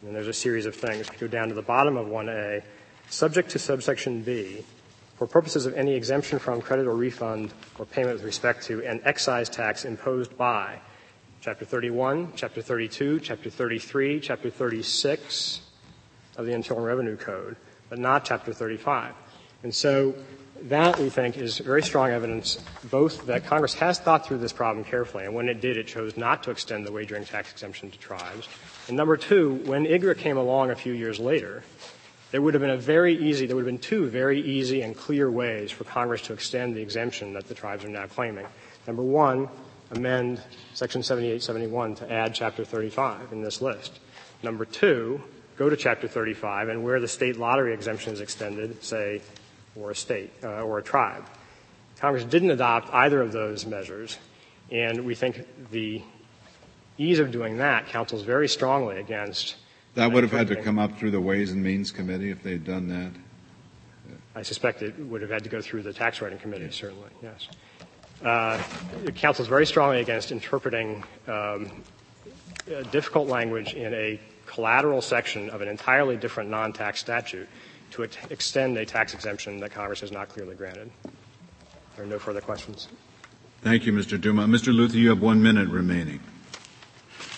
[0.02, 1.08] And there's a series of things.
[1.12, 2.62] You go down to the bottom of 1A,
[3.08, 4.64] subject to subsection B,
[5.16, 9.00] for purposes of any exemption from credit or refund or payment with respect to an
[9.04, 10.78] excise tax imposed by
[11.40, 15.60] Chapter 31, Chapter 32, Chapter 33, Chapter 36,
[16.36, 17.56] of the Internal Revenue Code,
[17.88, 19.14] but not Chapter 35.
[19.62, 20.14] And so
[20.62, 22.58] that, we think, is very strong evidence
[22.90, 26.16] both that Congress has thought through this problem carefully, and when it did, it chose
[26.16, 28.48] not to extend the wagering tax exemption to tribes.
[28.88, 31.64] And number two, when IGRA came along a few years later,
[32.30, 34.96] there would have been a very easy, there would have been two very easy and
[34.96, 38.46] clear ways for Congress to extend the exemption that the tribes are now claiming.
[38.86, 39.48] Number one,
[39.90, 40.40] amend
[40.74, 43.98] Section 7871 to add Chapter 35 in this list.
[44.42, 45.20] Number two,
[45.56, 49.20] go to Chapter 35 and where the state lottery exemption is extended, say,
[49.74, 51.24] or a state uh, or a tribe.
[51.98, 54.18] Congress didn't adopt either of those measures,
[54.70, 56.02] and we think the
[56.98, 59.56] ease of doing that counsels very strongly against.
[59.94, 62.64] That would have had to come up through the Ways and Means Committee if they'd
[62.64, 63.12] done that.
[64.34, 67.48] I suspect it would have had to go through the tax writing committee, certainly, yes.
[68.22, 68.62] Uh,
[69.04, 71.70] it counsels very strongly against interpreting um,
[72.90, 77.48] difficult language in a collateral section of an entirely different non-tax statute
[77.90, 80.90] to extend a tax exemption that Congress has not clearly granted.
[81.94, 82.88] There are no further questions.
[83.62, 84.20] Thank you, Mr.
[84.20, 84.52] Dumont.
[84.52, 84.72] Mr.
[84.72, 86.20] Luthey, you have one minute remaining.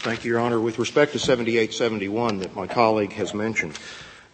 [0.01, 0.61] Thank you, Your Honor.
[0.61, 3.77] With respect to 7871 that my colleague has mentioned,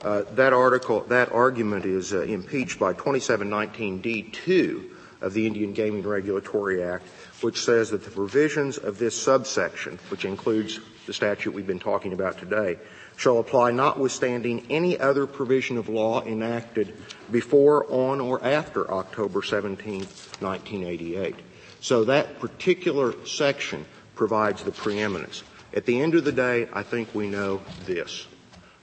[0.02, 4.90] uh, that article, that argument is uh, impeached by 2719D2
[5.22, 7.06] of the Indian Gaming Regulatory Act,
[7.40, 12.12] which says that the provisions of this subsection, which includes the statute we've been talking
[12.12, 12.76] about today,
[13.16, 16.94] shall apply notwithstanding any other provision of law enacted
[17.30, 20.00] before, on, or after October 17,
[20.40, 21.36] 1988.
[21.80, 25.42] So that particular section provides the preeminence.
[25.74, 28.28] At the end of the day, I think we know this.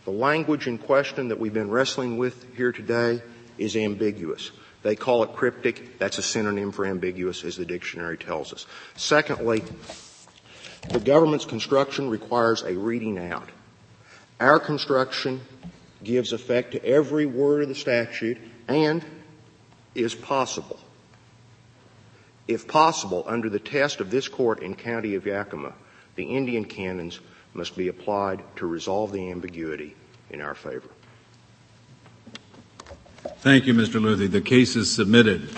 [0.03, 3.21] The language in question that we've been wrestling with here today
[3.57, 4.51] is ambiguous.
[4.83, 5.99] They call it cryptic.
[5.99, 8.65] That's a synonym for ambiguous, as the dictionary tells us.
[8.97, 9.63] Secondly,
[10.89, 13.47] the government's construction requires a reading out.
[14.41, 15.41] Our construction
[16.03, 18.37] gives effect to every word of the statute
[18.67, 19.05] and
[19.95, 20.79] is possible.
[22.47, 25.73] If possible, under the test of this court in County of Yakima,
[26.15, 27.19] the Indian canons
[27.53, 29.95] must be applied to resolve the ambiguity
[30.29, 30.89] in our favor.
[33.39, 33.99] Thank you, Mr.
[33.99, 34.29] Luthey.
[34.29, 35.49] The case is submitted.